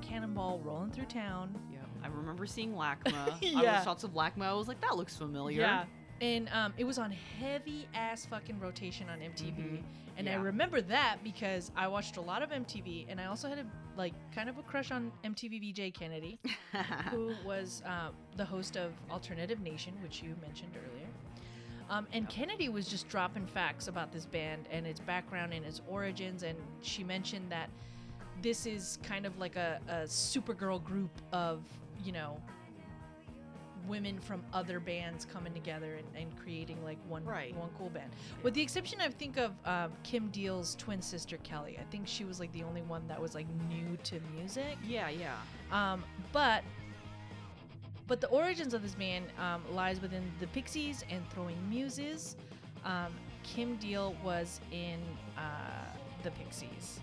cannonball 0.00 0.60
rolling 0.64 0.90
through 0.90 1.06
town. 1.06 1.54
yeah, 1.72 1.78
I 2.02 2.08
remember 2.08 2.46
seeing 2.46 2.72
LACMA. 2.74 3.06
I 3.14 3.38
Yeah. 3.40 3.76
was 3.76 3.84
shots 3.84 4.04
of 4.04 4.12
LACMA. 4.14 4.42
I 4.44 4.52
was 4.54 4.68
like, 4.68 4.80
that 4.80 4.96
looks 4.96 5.16
familiar. 5.16 5.60
Yeah. 5.60 5.84
And 6.22 6.48
um, 6.52 6.72
it 6.78 6.84
was 6.84 6.98
on 6.98 7.10
heavy 7.40 7.86
ass 7.94 8.24
fucking 8.24 8.58
rotation 8.58 9.08
on 9.10 9.18
MTV. 9.20 9.56
Mhm. 9.58 9.82
And 10.18 10.30
I 10.30 10.34
remember 10.36 10.80
that 10.80 11.18
because 11.22 11.70
I 11.76 11.88
watched 11.88 12.16
a 12.16 12.22
lot 12.22 12.42
of 12.42 12.48
MTV 12.48 13.04
and 13.10 13.20
I 13.20 13.26
also 13.26 13.50
had 13.50 13.58
a 13.58 13.66
like 13.98 14.14
kind 14.34 14.48
of 14.48 14.56
a 14.56 14.62
crush 14.62 14.90
on 14.90 15.12
MTV 15.24 15.60
VJ 15.74 15.92
Kennedy, 15.92 16.38
who 17.10 17.34
was 17.44 17.82
uh, 17.86 18.08
the 18.36 18.44
host 18.46 18.76
of 18.78 18.92
Alternative 19.10 19.60
Nation, 19.60 19.92
which 20.02 20.22
you 20.22 20.34
mentioned 20.40 20.72
earlier. 20.74 21.06
Um, 21.90 22.06
and 22.14 22.26
Kennedy 22.30 22.70
was 22.70 22.88
just 22.88 23.08
dropping 23.08 23.46
facts 23.46 23.88
about 23.88 24.10
this 24.10 24.24
band 24.24 24.66
and 24.72 24.86
its 24.86 25.00
background 25.00 25.52
and 25.52 25.64
its 25.66 25.82
origins. 25.86 26.42
And 26.44 26.56
she 26.80 27.04
mentioned 27.04 27.52
that 27.52 27.68
this 28.42 28.66
is 28.66 28.98
kind 29.02 29.26
of 29.26 29.38
like 29.38 29.56
a, 29.56 29.80
a 29.88 29.94
Supergirl 30.04 30.82
group 30.84 31.10
of, 31.32 31.62
you 32.04 32.12
know, 32.12 32.40
women 33.86 34.18
from 34.18 34.42
other 34.52 34.80
bands 34.80 35.24
coming 35.24 35.54
together 35.54 35.94
and, 35.94 36.06
and 36.16 36.36
creating 36.36 36.82
like 36.84 36.98
one 37.08 37.24
Right. 37.24 37.54
one 37.56 37.70
cool 37.78 37.88
band. 37.90 38.10
With 38.42 38.54
the 38.54 38.60
exception, 38.62 39.00
I 39.00 39.08
think 39.08 39.36
of 39.36 39.52
um, 39.64 39.92
Kim 40.02 40.28
Deal's 40.30 40.74
twin 40.74 41.00
sister 41.00 41.36
Kelly. 41.38 41.78
I 41.80 41.84
think 41.90 42.06
she 42.08 42.24
was 42.24 42.40
like 42.40 42.52
the 42.52 42.64
only 42.64 42.82
one 42.82 43.06
that 43.08 43.20
was 43.20 43.34
like 43.34 43.46
new 43.68 43.96
to 44.04 44.20
music. 44.34 44.76
yeah, 44.84 45.08
yeah. 45.08 45.34
Um, 45.70 46.04
but 46.32 46.64
but 48.08 48.20
the 48.20 48.28
origins 48.28 48.72
of 48.74 48.82
this 48.82 48.94
band 48.94 49.26
um, 49.38 49.62
lies 49.72 50.00
within 50.00 50.22
the 50.40 50.46
Pixies 50.48 51.04
and 51.10 51.28
Throwing 51.30 51.56
Muses. 51.68 52.36
Um, 52.84 53.12
Kim 53.42 53.76
Deal 53.76 54.14
was 54.24 54.60
in 54.72 55.00
uh, 55.36 55.40
the 56.22 56.30
Pixies, 56.32 57.00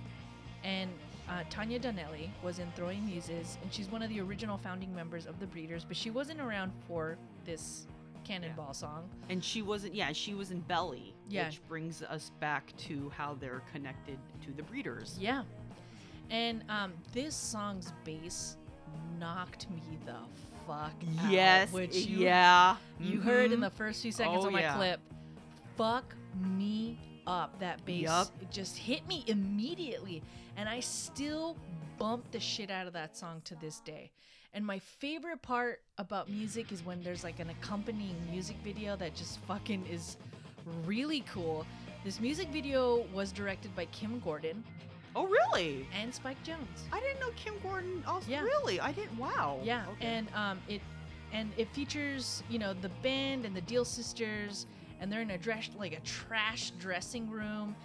and 0.63 0.89
uh, 1.29 1.43
Tanya 1.49 1.79
Donelly 1.79 2.29
was 2.43 2.59
in 2.59 2.71
Throwing 2.75 3.05
Muses, 3.05 3.57
and 3.61 3.73
she's 3.73 3.89
one 3.89 4.01
of 4.01 4.09
the 4.09 4.19
original 4.21 4.57
founding 4.57 4.93
members 4.95 5.25
of 5.25 5.39
the 5.39 5.47
Breeders. 5.47 5.85
But 5.85 5.97
she 5.97 6.09
wasn't 6.09 6.41
around 6.41 6.71
for 6.87 7.17
this 7.45 7.87
Cannonball 8.23 8.73
song. 8.73 9.09
And 9.29 9.43
she 9.43 9.61
wasn't. 9.61 9.95
Yeah, 9.95 10.11
she 10.11 10.33
was 10.33 10.51
in 10.51 10.61
Belly. 10.61 11.13
Yeah. 11.29 11.47
Which 11.47 11.61
brings 11.67 12.03
us 12.03 12.31
back 12.39 12.75
to 12.77 13.11
how 13.15 13.35
they're 13.39 13.63
connected 13.71 14.17
to 14.45 14.51
the 14.51 14.63
breeders. 14.63 15.17
Yeah, 15.19 15.43
and 16.29 16.63
um, 16.69 16.93
this 17.13 17.35
song's 17.35 17.93
bass 18.03 18.57
knocked 19.19 19.69
me 19.69 19.81
the 20.05 20.15
fuck 20.65 20.93
out. 21.19 21.31
Yes. 21.31 21.71
which 21.71 21.95
you 21.95 22.19
yeah. 22.19 22.77
You 22.99 23.19
heard 23.19 23.51
in 23.51 23.59
mhm. 23.59 23.63
the 23.63 23.69
first 23.71 24.01
few 24.01 24.11
seconds 24.11 24.43
Oh, 24.43 24.47
of 24.47 24.53
my 24.53 24.61
yeah. 24.61 24.75
clip. 24.75 24.99
Fuck 25.77 26.15
me 26.39 26.97
up. 27.27 27.59
That 27.59 27.83
bass 27.85 28.31
it 28.41 28.51
just 28.51 28.77
hit 28.77 29.07
me 29.07 29.23
immediately. 29.27 30.23
And 30.57 30.69
I 30.69 30.79
still 30.79 31.55
bump 31.97 32.31
the 32.31 32.39
shit 32.39 32.69
out 32.69 32.87
of 32.87 32.93
that 32.93 33.15
song 33.17 33.41
to 33.45 33.55
this 33.55 33.79
day. 33.79 34.11
And 34.53 34.65
my 34.65 34.79
favorite 34.79 35.41
part 35.41 35.81
about 35.97 36.29
music 36.29 36.71
is 36.71 36.85
when 36.85 37.01
there's 37.01 37.23
like 37.23 37.39
an 37.39 37.49
accompanying 37.49 38.15
music 38.29 38.55
video 38.63 38.95
that 38.97 39.15
just 39.15 39.39
fucking 39.41 39.85
is 39.91 40.17
really 40.85 41.21
cool. 41.21 41.65
This 42.03 42.19
music 42.19 42.49
video 42.49 43.05
was 43.13 43.31
directed 43.31 43.75
by 43.75 43.85
Kim 43.85 44.19
Gordon 44.19 44.63
Oh, 45.15 45.25
really? 45.27 45.87
and 45.99 46.13
Spike 46.13 46.43
Jonze. 46.43 46.57
I 46.91 46.99
didn't 46.99 47.19
know 47.19 47.29
Kim 47.35 47.53
Gordon. 47.61 48.03
Also, 48.07 48.29
Yeah. 48.29 48.41
really? 48.41 48.79
I 48.79 48.91
didn't. 48.91 49.17
Wow. 49.17 49.59
Yeah, 49.63 49.85
Okay. 49.93 50.05
and 50.05 50.27
um, 50.33 50.59
it 50.67 50.81
and 51.31 51.51
it 51.57 51.67
features 51.73 52.43
you 52.49 52.59
know 52.59 52.73
the 52.73 52.89
band 53.01 53.45
and 53.45 53.55
the 53.55 53.61
Deal 53.61 53.85
Sisters, 53.85 54.65
and 54.99 55.11
they're 55.11 55.21
in 55.21 55.31
a 55.31 55.37
dress 55.37 55.69
like 55.77 55.93
a 55.93 55.99
trash 56.01 56.71
dressing 56.79 57.29
room, 57.29 57.75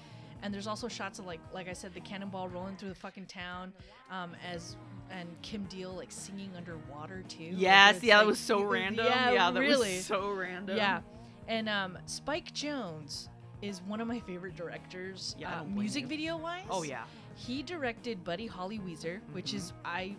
and 0.43 0.53
there's 0.55 0.67
also 0.67 0.89
shots 0.89 1.19
of 1.19 1.27
like 1.27 1.41
like 1.53 1.69
I 1.69 1.73
said 1.73 1.95
the 1.95 2.01
cannonball 2.01 2.49
rolling 2.49 2.77
through 2.77 2.91
the 2.91 2.95
fucking 2.95 3.27
town, 3.27 3.73
um, 4.11 4.33
as 4.53 4.77
and 5.11 5.29
Kim 5.43 5.65
Deal 5.65 5.93
like 5.93 6.11
singing 6.13 6.51
underwater 6.57 7.23
too. 7.29 7.51
Like, 7.53 7.61
Yes, 7.61 7.97
it's, 7.97 8.05
yeah, 8.05 8.17
like- 8.19 8.25
that 8.25 8.29
was 8.29 8.39
so 8.39 8.63
random. 8.63 9.07
Yeah, 9.07 9.51
that 9.51 9.59
really. 9.61 9.97
was 9.97 10.05
so 10.07 10.31
random. 10.33 10.77
Yeah, 10.77 11.01
and 11.49 11.69
um, 11.69 11.99
Spike 12.07 12.53
Jonze 12.53 13.29
is 13.63 13.81
one 13.83 14.01
of 14.01 14.07
my 14.07 14.21
favorite 14.21 14.55
directors. 14.57 15.35
Yeah, 15.39 15.61
uh, 15.61 15.65
music 15.65 16.03
you. 16.03 16.09
video 16.09 16.37
wise. 16.37 16.63
Oh 16.71 16.83
yeah. 16.83 17.05
He 17.37 17.63
directed 17.63 18.23
Buddy 18.25 18.47
Holly 18.47 18.81
Weezer, 18.81 19.21
which 19.33 19.53
Mhm. 19.53 19.57
is 19.57 19.73
I 19.85 20.15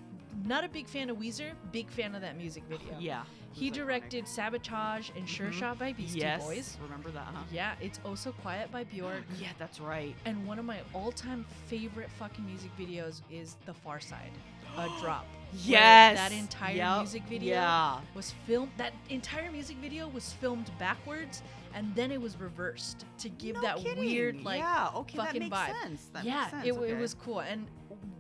not 0.45 0.63
a 0.63 0.69
big 0.69 0.87
fan 0.87 1.09
of 1.09 1.17
Weezer, 1.17 1.51
big 1.71 1.89
fan 1.89 2.15
of 2.15 2.21
that 2.21 2.37
music 2.37 2.63
video. 2.69 2.95
Yeah. 2.99 3.23
He 3.51 3.69
iconic. 3.69 3.73
directed 3.73 4.27
Sabotage 4.27 5.09
and 5.15 5.27
Sure 5.27 5.47
Mhm. 5.47 5.53
Shot 5.53 5.79
by 5.79 5.93
Beastie 5.93 6.19
yes, 6.19 6.43
Boys. 6.43 6.77
Remember 6.81 7.09
that? 7.11 7.27
Huh? 7.33 7.43
Yeah, 7.51 7.75
it's 7.81 7.99
Also 8.05 8.31
Quiet 8.31 8.71
by 8.71 8.83
Bjork. 8.83 9.23
Yeah, 9.39 9.49
that's 9.57 9.79
right. 9.79 10.15
And 10.25 10.45
one 10.47 10.59
of 10.59 10.65
my 10.65 10.79
all-time 10.93 11.45
favorite 11.67 12.09
fucking 12.11 12.45
music 12.45 12.71
videos 12.77 13.21
is 13.31 13.55
The 13.65 13.73
Pharcyde, 13.73 14.31
A 14.77 14.87
Drop. 15.01 15.25
Yes. 15.53 16.15
that 16.17 16.31
entire 16.31 16.75
Yep. 16.75 16.97
music 16.99 17.23
video 17.23 17.53
Yeah. 17.55 17.99
was 18.13 18.31
filmed. 18.45 18.71
That 18.77 18.93
entire 19.09 19.51
music 19.51 19.77
video 19.77 20.07
was 20.07 20.31
filmed 20.33 20.69
backwards, 20.77 21.41
and 21.73 21.93
then 21.95 22.11
it 22.11 22.21
was 22.21 22.37
reversed 22.37 23.05
to 23.17 23.29
give 23.29 23.55
No 23.55 23.61
that 23.63 23.77
kidding. 23.77 23.97
weird 24.05 24.43
like 24.43 24.59
yeah, 24.59 24.89
okay, 24.95 25.17
fucking 25.17 25.41
that 25.41 25.49
makes 25.49 25.55
vibe. 25.57 25.81
sense. 25.81 26.05
That 26.13 26.23
yeah, 26.23 26.37
makes 26.41 26.51
sense. 26.51 26.65
it, 26.67 26.69
w- 26.73 26.93
it 26.95 26.99
was 26.99 27.13
cool. 27.15 27.39
And 27.39 27.67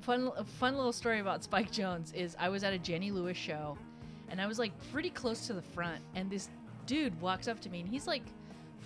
fun, 0.01 0.31
a 0.37 0.43
fun 0.43 0.75
little 0.75 0.91
story 0.93 1.19
about 1.19 1.43
Spike 1.43 1.71
Jonze 1.71 2.13
is 2.15 2.35
I 2.39 2.49
was 2.49 2.63
at 2.63 2.73
a 2.73 2.79
Jenny 2.79 3.11
Lewis 3.11 3.37
show, 3.37 3.77
and 4.29 4.41
I 4.41 4.47
was 4.47 4.59
like 4.59 4.71
pretty 4.91 5.09
close 5.09 5.47
to 5.47 5.53
the 5.53 5.61
front, 5.61 6.01
and 6.15 6.29
this 6.29 6.49
dude 6.85 7.19
walks 7.21 7.47
up 7.47 7.59
to 7.61 7.69
me, 7.69 7.79
and 7.81 7.89
he's 7.89 8.07
like 8.07 8.23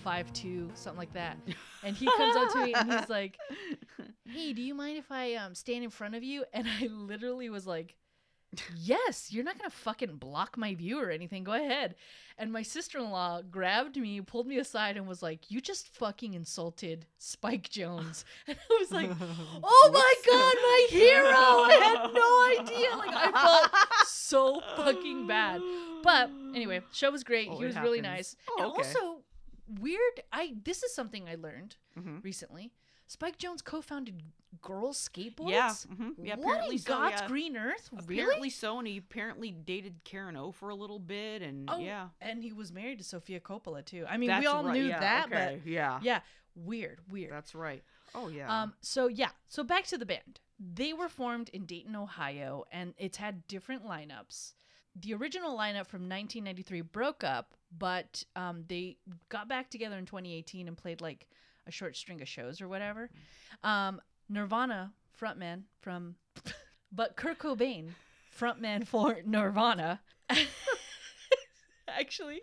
five 0.02 0.32
two, 0.32 0.70
something 0.74 0.98
like 0.98 1.12
that, 1.14 1.38
and 1.82 1.96
he 1.96 2.06
comes 2.06 2.36
up 2.36 2.52
to 2.52 2.64
me 2.64 2.74
and 2.74 2.92
he's 2.92 3.08
like, 3.08 3.38
"Hey, 4.28 4.52
do 4.52 4.62
you 4.62 4.74
mind 4.74 4.98
if 4.98 5.10
I 5.10 5.34
um 5.34 5.54
stand 5.54 5.84
in 5.84 5.90
front 5.90 6.14
of 6.14 6.22
you?" 6.22 6.44
And 6.52 6.66
I 6.68 6.86
literally 6.86 7.50
was 7.50 7.66
like. 7.66 7.96
Yes, 8.76 9.32
you're 9.32 9.44
not 9.44 9.58
gonna 9.58 9.70
fucking 9.70 10.16
block 10.16 10.56
my 10.56 10.74
view 10.74 11.00
or 11.00 11.10
anything. 11.10 11.44
Go 11.44 11.52
ahead. 11.52 11.94
And 12.36 12.52
my 12.52 12.62
sister 12.62 12.98
in 12.98 13.10
law 13.10 13.42
grabbed 13.42 13.96
me, 13.96 14.20
pulled 14.20 14.46
me 14.48 14.58
aside, 14.58 14.96
and 14.96 15.06
was 15.06 15.22
like, 15.22 15.50
You 15.50 15.60
just 15.60 15.88
fucking 15.88 16.34
insulted 16.34 17.06
Spike 17.18 17.68
Jonze. 17.70 18.24
And 18.48 18.56
I 18.70 18.76
was 18.80 18.90
like, 18.90 19.10
Oh 19.62 19.90
my 19.92 20.14
god, 20.26 20.54
my 20.62 20.86
hero! 20.90 21.24
I 21.32 21.74
had 21.82 22.12
no 22.12 22.62
idea. 22.74 22.96
Like 22.96 23.14
I 23.14 23.32
felt 23.40 24.08
so 24.08 24.60
fucking 24.76 25.26
bad. 25.26 25.60
But 26.02 26.30
anyway, 26.54 26.80
show 26.92 27.10
was 27.10 27.24
great. 27.24 27.48
Oh, 27.50 27.58
he 27.58 27.64
was 27.64 27.76
really 27.78 28.00
nice. 28.00 28.36
Oh, 28.50 28.54
and 28.58 28.66
okay. 28.72 28.76
also 28.78 29.22
weird. 29.80 30.22
I 30.32 30.54
this 30.64 30.82
is 30.82 30.94
something 30.94 31.28
I 31.28 31.36
learned 31.36 31.76
Mhm. 31.98 32.22
recently. 32.24 32.72
Spike 33.06 33.38
Jonze 33.38 33.62
co-founded 33.62 34.22
Girls 34.62 35.08
Skateboards. 35.12 35.50
Yeah, 35.50 35.70
mhm. 35.70 36.12
yeah. 36.22 36.36
what 36.36 36.44
Apparently 36.44 36.76
in 36.76 36.80
so. 36.80 36.88
God's 36.88 37.20
yeah. 37.20 37.28
green 37.28 37.56
earth? 37.56 37.90
Apparently 37.92 38.24
Really? 38.24 38.50
so, 38.50 38.78
and 38.78 38.88
he 38.88 38.96
apparently 38.98 39.50
dated 39.50 39.96
Karen 40.04 40.36
O 40.36 40.52
for 40.52 40.70
a 40.70 40.74
little 40.74 40.98
bit, 40.98 41.42
and 41.42 41.68
Oh, 41.70 41.78
yeah, 41.78 42.08
and 42.20 42.42
he 42.42 42.52
was 42.52 42.72
married 42.72 42.98
to 42.98 43.04
Sofia 43.04 43.40
Coppola 43.40 43.84
too. 43.84 44.04
I 44.08 44.16
mean, 44.16 44.28
That's 44.28 44.40
we 44.40 44.46
all 44.46 44.64
right, 44.64 44.74
knew 44.74 44.86
yeah, 44.86 45.00
that, 45.00 45.26
okay, 45.26 45.60
yeah, 45.64 45.98
yeah, 46.02 46.20
weird, 46.54 47.00
weird. 47.10 47.32
that's 47.32 47.54
right. 47.54 47.82
Oh 48.14 48.28
yeah. 48.28 48.62
Um, 48.62 48.74
so 48.80 49.08
yeah, 49.08 49.30
so 49.46 49.64
back 49.64 49.84
to 49.86 49.98
the 49.98 50.06
band. 50.06 50.40
They 50.58 50.92
were 50.92 51.08
formed 51.08 51.48
in 51.50 51.66
Dayton, 51.66 51.96
Ohio, 51.96 52.64
and 52.70 52.94
it's 52.96 53.16
had 53.16 53.46
different 53.48 53.84
lineups. 53.84 54.52
The 54.96 55.12
original 55.14 55.50
lineup 55.58 55.88
from 55.88 56.08
1993 56.08 56.82
broke 56.82 57.24
up, 57.24 57.54
but 57.76 58.22
um, 58.36 58.64
they 58.68 58.98
got 59.28 59.48
back 59.48 59.68
together 59.68 59.98
in 59.98 60.06
2018 60.06 60.68
and 60.68 60.76
played 60.76 61.00
like 61.00 61.26
a 61.66 61.70
short 61.70 61.96
string 61.96 62.20
of 62.20 62.28
shows 62.28 62.60
or 62.60 62.68
whatever. 62.68 63.10
Um, 63.62 64.00
Nirvana 64.28 64.92
frontman 65.20 65.62
from, 65.80 66.16
but 66.92 67.16
Kurt 67.16 67.38
Cobain 67.38 67.90
frontman 68.36 68.86
for 68.86 69.18
Nirvana. 69.24 70.00
actually, 71.88 72.40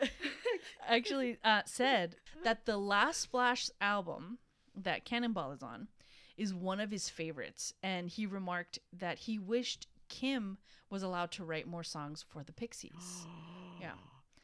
actually 0.88 1.38
uh, 1.44 1.62
said 1.64 2.16
that 2.44 2.66
the 2.66 2.78
Last 2.78 3.20
Splash 3.20 3.70
album 3.80 4.38
that 4.74 5.04
Cannonball 5.04 5.52
is 5.52 5.62
on 5.62 5.88
is 6.36 6.54
one 6.54 6.80
of 6.80 6.90
his 6.90 7.08
favorites, 7.08 7.72
and 7.82 8.08
he 8.08 8.24
remarked 8.26 8.78
that 8.92 9.20
he 9.20 9.38
wished 9.38 9.88
Kim 10.08 10.58
was 10.88 11.02
allowed 11.02 11.30
to 11.32 11.44
write 11.44 11.66
more 11.66 11.84
songs 11.84 12.24
for 12.26 12.42
the 12.42 12.52
Pixies. 12.52 13.26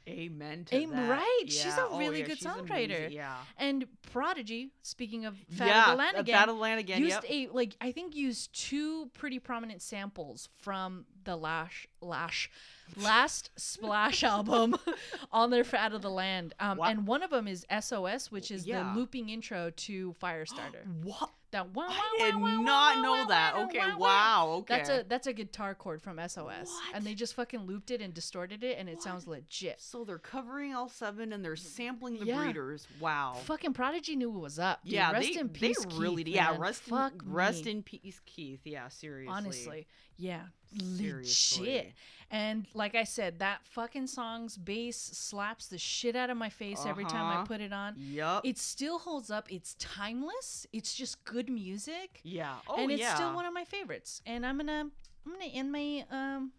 yeah. 0.07 0.13
Amen 0.15 0.65
to 0.67 0.75
Aim- 0.77 0.91
that. 0.91 1.09
right, 1.11 1.43
she's 1.47 1.65
a 1.65 1.69
Yeah, 1.69 1.87
oh, 1.91 1.99
really 1.99 2.21
yeah, 2.21 2.27
good 2.27 2.39
she's 2.39 2.47
songwriter. 2.47 2.97
amazing, 2.97 3.13
Yeah. 3.13 3.37
And 3.57 3.87
Prodigy, 4.13 4.71
speaking 4.83 5.25
of 5.25 5.37
Fat 5.51 5.67
yeah, 5.67 6.21
again, 6.21 6.35
Fat 6.35 6.49
of 6.49 6.57
Land 6.57 6.81
again. 6.81 7.01
used 7.03 7.23
Yep. 7.23 7.25
a 7.31 7.49
like 7.49 7.77
I 7.81 7.91
think 7.93 8.15
used 8.15 8.53
two 8.53 9.07
pretty 9.15 9.39
prominent 9.39 9.83
samples 9.83 10.49
from 10.59 11.07
the 11.25 11.37
Lash 11.37 11.89
Lash 12.01 12.51
last 12.97 13.51
Splash 13.57 14.23
album 14.35 14.77
on 15.33 15.51
their 15.51 15.65
Fat 15.65 15.93
of 15.95 16.03
the 16.03 16.11
Land. 16.11 16.53
Um, 16.61 16.77
Wow. 16.79 16.87
and 16.87 17.07
one 17.07 17.23
of 17.23 17.31
them 17.31 17.49
is 17.49 17.65
SOS, 17.71 18.31
which 18.31 18.51
is 18.51 18.67
Yeah. 18.67 18.93
the 18.93 18.99
looping 18.99 19.31
intro 19.31 19.71
to 19.71 20.15
Firestarter. 20.23 20.85
What? 21.03 21.31
That 21.55 21.73
wow, 21.75 21.87
I 21.89 22.17
did 22.19 22.35
wow, 22.37 22.61
not 22.61 22.97
wow, 22.97 23.03
know 23.03 23.27
that. 23.29 23.55
Okay, 23.57 23.95
wow. 23.97 24.49
Okay. 24.59 24.77
That's 24.77 24.89
a 24.91 25.05
that's 25.09 25.27
a 25.29 25.33
guitar 25.33 25.75
chord 25.75 26.03
from 26.03 26.19
SOS, 26.19 26.69
What? 26.69 26.95
and 26.95 27.05
they 27.05 27.15
just 27.15 27.35
fucking 27.35 27.61
looped 27.61 27.91
it 27.91 28.01
and 28.01 28.13
distorted 28.13 28.63
it, 28.65 28.77
and 28.79 28.89
it 28.89 29.01
sounds 29.03 29.27
legit. 29.27 29.81
So 29.81 30.05
they're 30.05 30.19
covering 30.19 30.75
all 30.75 30.89
seven 30.89 31.33
and 31.33 31.45
they're 31.45 31.57
sampling 31.57 32.19
the 32.19 32.27
Yeah. 32.27 32.43
breeders. 32.43 32.87
Wow. 33.01 33.35
Fucking 33.45 33.73
Prodigy 33.73 34.17
knew 34.17 34.31
what 34.31 34.43
was 34.43 34.59
up. 34.59 34.83
Dude. 34.85 34.95
yeah, 34.95 35.13
rest 35.13 35.33
they, 35.33 35.41
in 35.41 35.49
peace, 35.49 35.85
they 35.85 35.97
really 35.97 36.25
Keith, 36.25 36.35
yeah, 36.35 36.51
man. 36.51 36.61
rest 36.61 36.83
Fuck 36.83 37.23
in, 37.25 37.33
rest 37.33 37.67
in 37.67 37.83
peace, 37.83 38.21
Keith. 38.27 38.61
Yeah, 38.65 38.89
seriously. 38.89 39.33
Honestly, 39.35 39.87
yeah, 40.17 40.43
Seriously. 40.81 41.67
legit. 41.67 41.93
And 42.31 42.67
like 42.75 42.95
I 42.95 43.05
said, 43.05 43.39
that 43.39 43.61
fucking 43.65 44.07
song's 44.09 44.57
bass 44.57 44.97
slaps 44.97 45.67
the 45.67 45.79
shit 45.79 46.17
out 46.17 46.31
of 46.31 46.37
my 46.37 46.49
face 46.49 46.85
every 46.87 47.05
time 47.05 47.27
I 47.27 47.35
Uh-huh. 47.35 47.45
put 47.45 47.61
it 47.61 47.73
on. 47.73 47.95
Yep. 47.97 48.41
It 48.45 48.59
still 48.59 48.99
holds 48.99 49.31
up. 49.31 49.53
It's 49.53 49.75
timeless. 49.75 50.67
It's 50.73 50.95
just 50.95 51.23
good 51.25 51.49
music, 51.49 52.21
yeah. 52.25 52.57
Oh 52.67 52.83
and 52.83 52.91
it's 52.91 53.01
yeah. 53.01 53.15
still 53.15 53.35
one 53.35 53.45
of 53.47 53.53
my 53.55 53.65
favorites. 53.65 54.21
And 54.27 54.45
I'm 54.45 54.57
gonna, 54.57 54.87
I'm 55.27 55.33
gonna 55.33 55.45
end 55.45 55.71
my 55.71 56.05
um. 56.11 56.53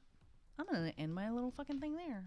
I'm 0.57 0.65
gonna 0.67 0.93
end 0.97 1.13
my 1.13 1.29
little 1.29 1.51
fucking 1.51 1.81
thing 1.81 1.97
there. 1.97 2.23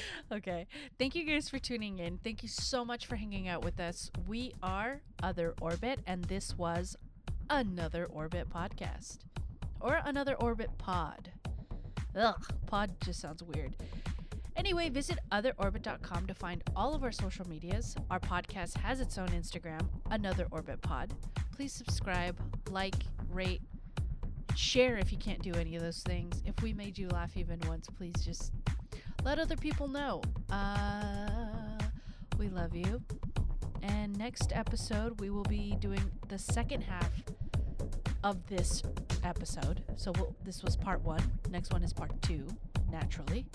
okay. 0.32 0.68
Thank 1.00 1.16
you 1.16 1.24
guys 1.24 1.48
for 1.48 1.58
tuning 1.58 1.98
in. 1.98 2.18
Thank 2.18 2.44
you 2.44 2.48
so 2.48 2.84
much 2.84 3.06
for 3.06 3.16
hanging 3.16 3.48
out 3.48 3.64
with 3.64 3.80
us. 3.80 4.12
We 4.28 4.52
are 4.62 5.00
Other 5.20 5.54
Orbit, 5.60 5.98
and 6.06 6.22
this 6.26 6.56
was 6.56 6.96
another 7.50 8.06
Orbit 8.06 8.48
podcast. 8.50 9.18
Or 9.80 10.00
another 10.04 10.34
Orbit 10.34 10.70
pod. 10.78 11.30
Ugh, 12.16 12.44
pod 12.66 12.90
just 13.04 13.20
sounds 13.20 13.42
weird. 13.42 13.74
Anyway, 14.56 14.88
visit 14.88 15.20
otherorbit.com 15.30 16.26
to 16.26 16.34
find 16.34 16.64
all 16.74 16.92
of 16.92 17.04
our 17.04 17.12
social 17.12 17.48
medias. 17.48 17.94
Our 18.10 18.18
podcast 18.18 18.76
has 18.78 19.00
its 19.00 19.16
own 19.16 19.28
Instagram, 19.28 19.80
Another 20.10 20.48
Orbit 20.50 20.82
Pod. 20.82 21.14
Please 21.52 21.72
subscribe, 21.72 22.36
like, 22.70 22.96
rate, 23.30 23.62
share 24.56 24.96
if 24.96 25.12
you 25.12 25.18
can't 25.18 25.40
do 25.42 25.52
any 25.54 25.76
of 25.76 25.82
those 25.82 26.02
things. 26.02 26.42
If 26.44 26.60
we 26.60 26.72
made 26.72 26.98
you 26.98 27.06
laugh 27.08 27.36
even 27.36 27.60
once, 27.68 27.86
please 27.96 28.14
just 28.24 28.52
let 29.22 29.38
other 29.38 29.56
people 29.56 29.86
know. 29.86 30.22
Uh, 30.50 31.78
we 32.36 32.48
love 32.48 32.74
you. 32.74 33.00
And 33.82 34.18
next 34.18 34.52
episode, 34.52 35.20
we 35.20 35.30
will 35.30 35.44
be 35.44 35.76
doing 35.78 36.10
the 36.26 36.38
second 36.38 36.80
half 36.82 37.12
of 38.24 38.46
this 38.46 38.82
episode. 39.24 39.82
So 39.96 40.12
we'll, 40.16 40.34
this 40.44 40.62
was 40.62 40.76
part 40.76 41.02
one. 41.02 41.22
Next 41.50 41.72
one 41.72 41.82
is 41.82 41.92
part 41.92 42.10
two, 42.22 42.46
naturally. 42.90 43.46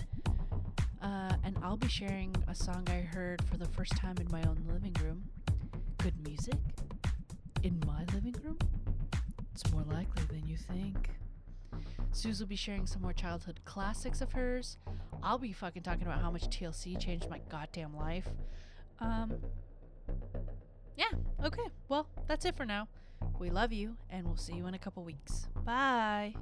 Uh, 1.02 1.34
and 1.44 1.56
I'll 1.62 1.76
be 1.76 1.88
sharing 1.88 2.34
a 2.48 2.54
song 2.54 2.86
I 2.88 3.00
heard 3.00 3.42
for 3.50 3.56
the 3.56 3.66
first 3.68 3.96
time 3.96 4.16
in 4.18 4.30
my 4.30 4.42
own 4.44 4.58
living 4.66 4.94
room. 5.02 5.24
Good 5.98 6.14
music 6.26 6.58
in 7.62 7.80
my 7.86 8.04
living 8.14 8.34
room? 8.42 8.58
It's 9.54 9.70
more 9.70 9.82
likely 9.82 10.24
than 10.30 10.46
you 10.46 10.56
think. 10.56 11.10
Suze 12.12 12.40
will 12.40 12.46
be 12.46 12.56
sharing 12.56 12.86
some 12.86 13.02
more 13.02 13.12
childhood 13.12 13.60
classics 13.64 14.20
of 14.20 14.32
hers. 14.32 14.78
I'll 15.22 15.38
be 15.38 15.52
fucking 15.52 15.82
talking 15.82 16.06
about 16.06 16.20
how 16.20 16.30
much 16.30 16.44
TLC 16.44 16.98
changed 16.98 17.28
my 17.28 17.40
goddamn 17.50 17.96
life. 17.96 18.28
Um, 19.00 19.34
yeah, 20.96 21.06
okay. 21.44 21.68
Well, 21.88 22.06
that's 22.26 22.44
it 22.44 22.56
for 22.56 22.64
now. 22.64 22.88
We 23.38 23.50
love 23.50 23.72
you, 23.72 23.96
and 24.10 24.26
we'll 24.26 24.36
see 24.36 24.54
you 24.54 24.66
in 24.66 24.74
a 24.74 24.78
couple 24.78 25.04
weeks. 25.04 25.48
Bye. 25.64 26.34